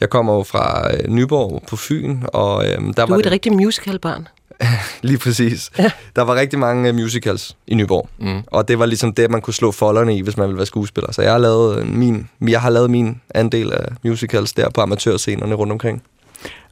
[0.00, 3.30] jeg kommer jo fra øh, Nyborg på Fyn, og øh, der du var er et
[3.30, 4.28] rigtigt musicalbarn.
[5.02, 5.70] Lige præcis.
[5.78, 5.90] Ja.
[6.16, 8.42] Der var rigtig mange uh, musicals i Nyborg, mm.
[8.46, 11.12] og det var ligesom det, man kunne slå folderne i, hvis man ville være skuespiller.
[11.12, 14.80] Så jeg har lavet øh, min, jeg har lavet min andel af musicals der på
[14.80, 16.02] amatørscenerne rundt omkring.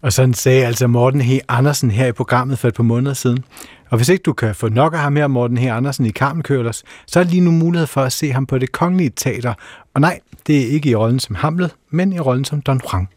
[0.02, 1.30] Og sådan sagde altså Morten H.
[1.48, 3.44] Andersen her i programmet for et par måneder siden.
[3.90, 5.66] Og hvis ikke du kan få nok af ham her, Morten H.
[5.66, 8.58] Andersen i Carmen Kørlers, så er det lige nu mulighed for at se ham på
[8.58, 9.54] det kongelige teater.
[9.94, 13.08] Og nej, det er ikke i rollen som Hamlet, men i rollen som Don Juan.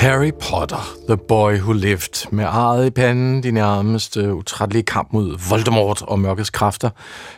[0.00, 5.48] Harry Potter, The Boy Who Lived, med arret i panden, de nærmeste utrættelige kamp mod
[5.48, 6.90] Voldemort og mørkets kræfter,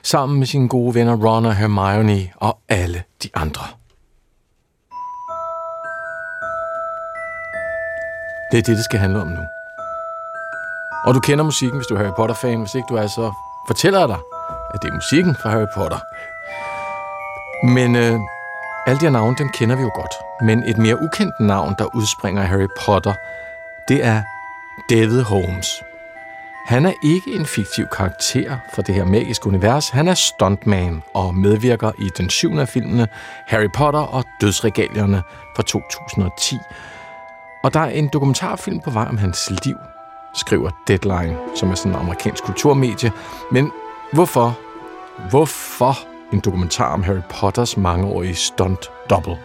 [0.02, 3.62] sammen med sine gode venner Ron og Hermione og alle de andre.
[8.52, 9.40] Det er det, det skal handle om nu.
[11.04, 12.58] Og du kender musikken, hvis du er Harry Potter-fan.
[12.58, 13.32] Hvis ikke du er, så
[13.66, 14.18] fortæller jeg dig,
[14.74, 15.98] at det er musikken fra Harry Potter.
[17.66, 18.18] Men øh,
[18.86, 20.14] alle de her navne, dem kender vi jo godt.
[20.40, 23.14] Men et mere ukendt navn, der udspringer af Harry Potter,
[23.88, 24.22] det er
[24.90, 25.82] David Holmes.
[26.66, 29.88] Han er ikke en fiktiv karakter for det her magiske univers.
[29.88, 33.08] Han er stuntman og medvirker i den syvende af filmene
[33.46, 35.22] Harry Potter og Dødsregalierne
[35.56, 36.58] fra 2010.
[37.64, 39.76] Og der er en dokumentarfilm på vej om hans liv,
[40.34, 43.12] skriver Deadline, som er sådan en amerikansk kulturmedie.
[43.50, 43.72] Men
[44.12, 44.58] hvorfor?
[45.30, 49.36] Hvorfor en dokumentar om Harry Potters mangeårige stunt double?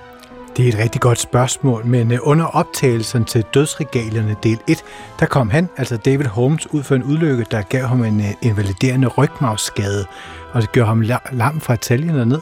[0.57, 4.83] Det er et rigtig godt spørgsmål, men øh, under optagelsen til Dødsregalierne del 1,
[5.19, 8.33] der kom han, altså David Holmes, ud for en ulykke, der gav ham en øh,
[8.41, 10.05] invaliderende rygmavsskade,
[10.53, 12.41] og det gjorde ham lam fra taljen og ned.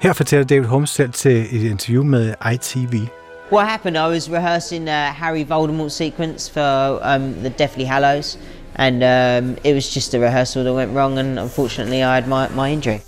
[0.00, 3.08] Her fortæller David Holmes selv til et interview med ITV.
[3.52, 3.96] What happened?
[3.96, 8.38] I was rehearsing a Harry Voldemort sequence for um, the Deathly Hallows,
[8.74, 12.48] and um, it was just a rehearsal that went wrong, and unfortunately I had my,
[12.48, 13.00] my injury.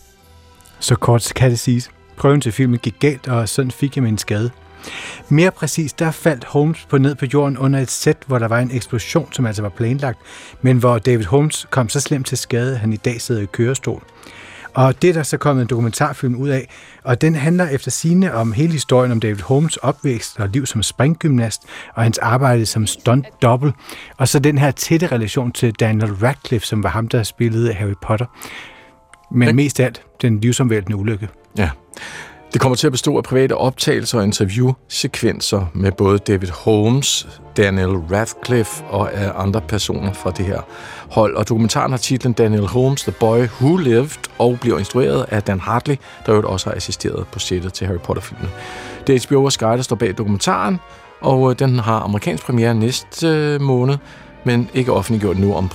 [0.83, 1.91] Så kort kan det siges.
[2.17, 4.51] Prøven til filmen gik galt, og sådan fik jeg min skade.
[5.29, 8.59] Mere præcis, der faldt Holmes på ned på jorden under et sæt, hvor der var
[8.59, 10.19] en eksplosion, som altså var planlagt,
[10.63, 13.47] men hvor David Holmes kom så slemt til skade, at han i dag sidder i
[13.47, 14.03] kørestol.
[14.75, 16.69] Og det er der så kommet en dokumentarfilm ud af,
[17.05, 20.83] og den handler efter sine om hele historien om David Holmes opvækst og liv som
[20.83, 21.63] springgymnast,
[21.95, 23.73] og hans arbejde som stunt double,
[24.17, 27.95] og så den her tætte relation til Daniel Radcliffe, som var ham, der spillede Harry
[28.03, 28.27] Potter.
[29.35, 29.55] Men okay.
[29.55, 31.29] mest af alt den livsomvæltende ulykke.
[31.59, 31.71] Ja.
[32.53, 37.89] Det kommer til at bestå af private optagelser og interviewsekvenser med både David Holmes, Daniel
[37.89, 39.11] Radcliffe og
[39.43, 40.61] andre personer fra det her
[41.11, 41.37] hold.
[41.37, 45.61] Og dokumentaren har titlen Daniel Holmes, The Boy Who Lived, og bliver instrueret af Dan
[45.61, 48.49] Hartley, der jo også har assisteret på sættet til Harry Potter-filmen.
[49.07, 50.81] Det er HBO og Sky, der står bag dokumentaren,
[51.21, 53.97] og øh, den har amerikansk premiere næste øh, måned,
[54.45, 55.71] men ikke offentliggjort nu om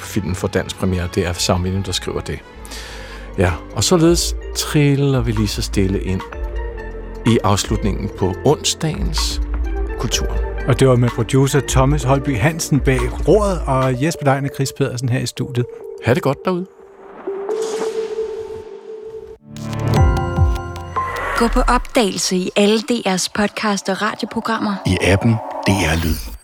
[0.00, 1.08] filmen for dansk premiere.
[1.14, 2.38] Det er Sammenligning, der skriver det.
[3.38, 6.20] Ja, og således triller vi lige så stille ind
[7.26, 9.40] i afslutningen på onsdagens
[9.98, 10.28] kultur.
[10.68, 14.72] Og det var med producer Thomas Holby Hansen bag rådet og Jesper Dein og Chris
[14.78, 15.66] Pedersen her i studiet.
[16.04, 16.66] Ha' det godt derude.
[21.38, 24.74] Gå på opdagelse i alle DR's podcast og radioprogrammer.
[24.86, 26.35] I appen DR Lyd.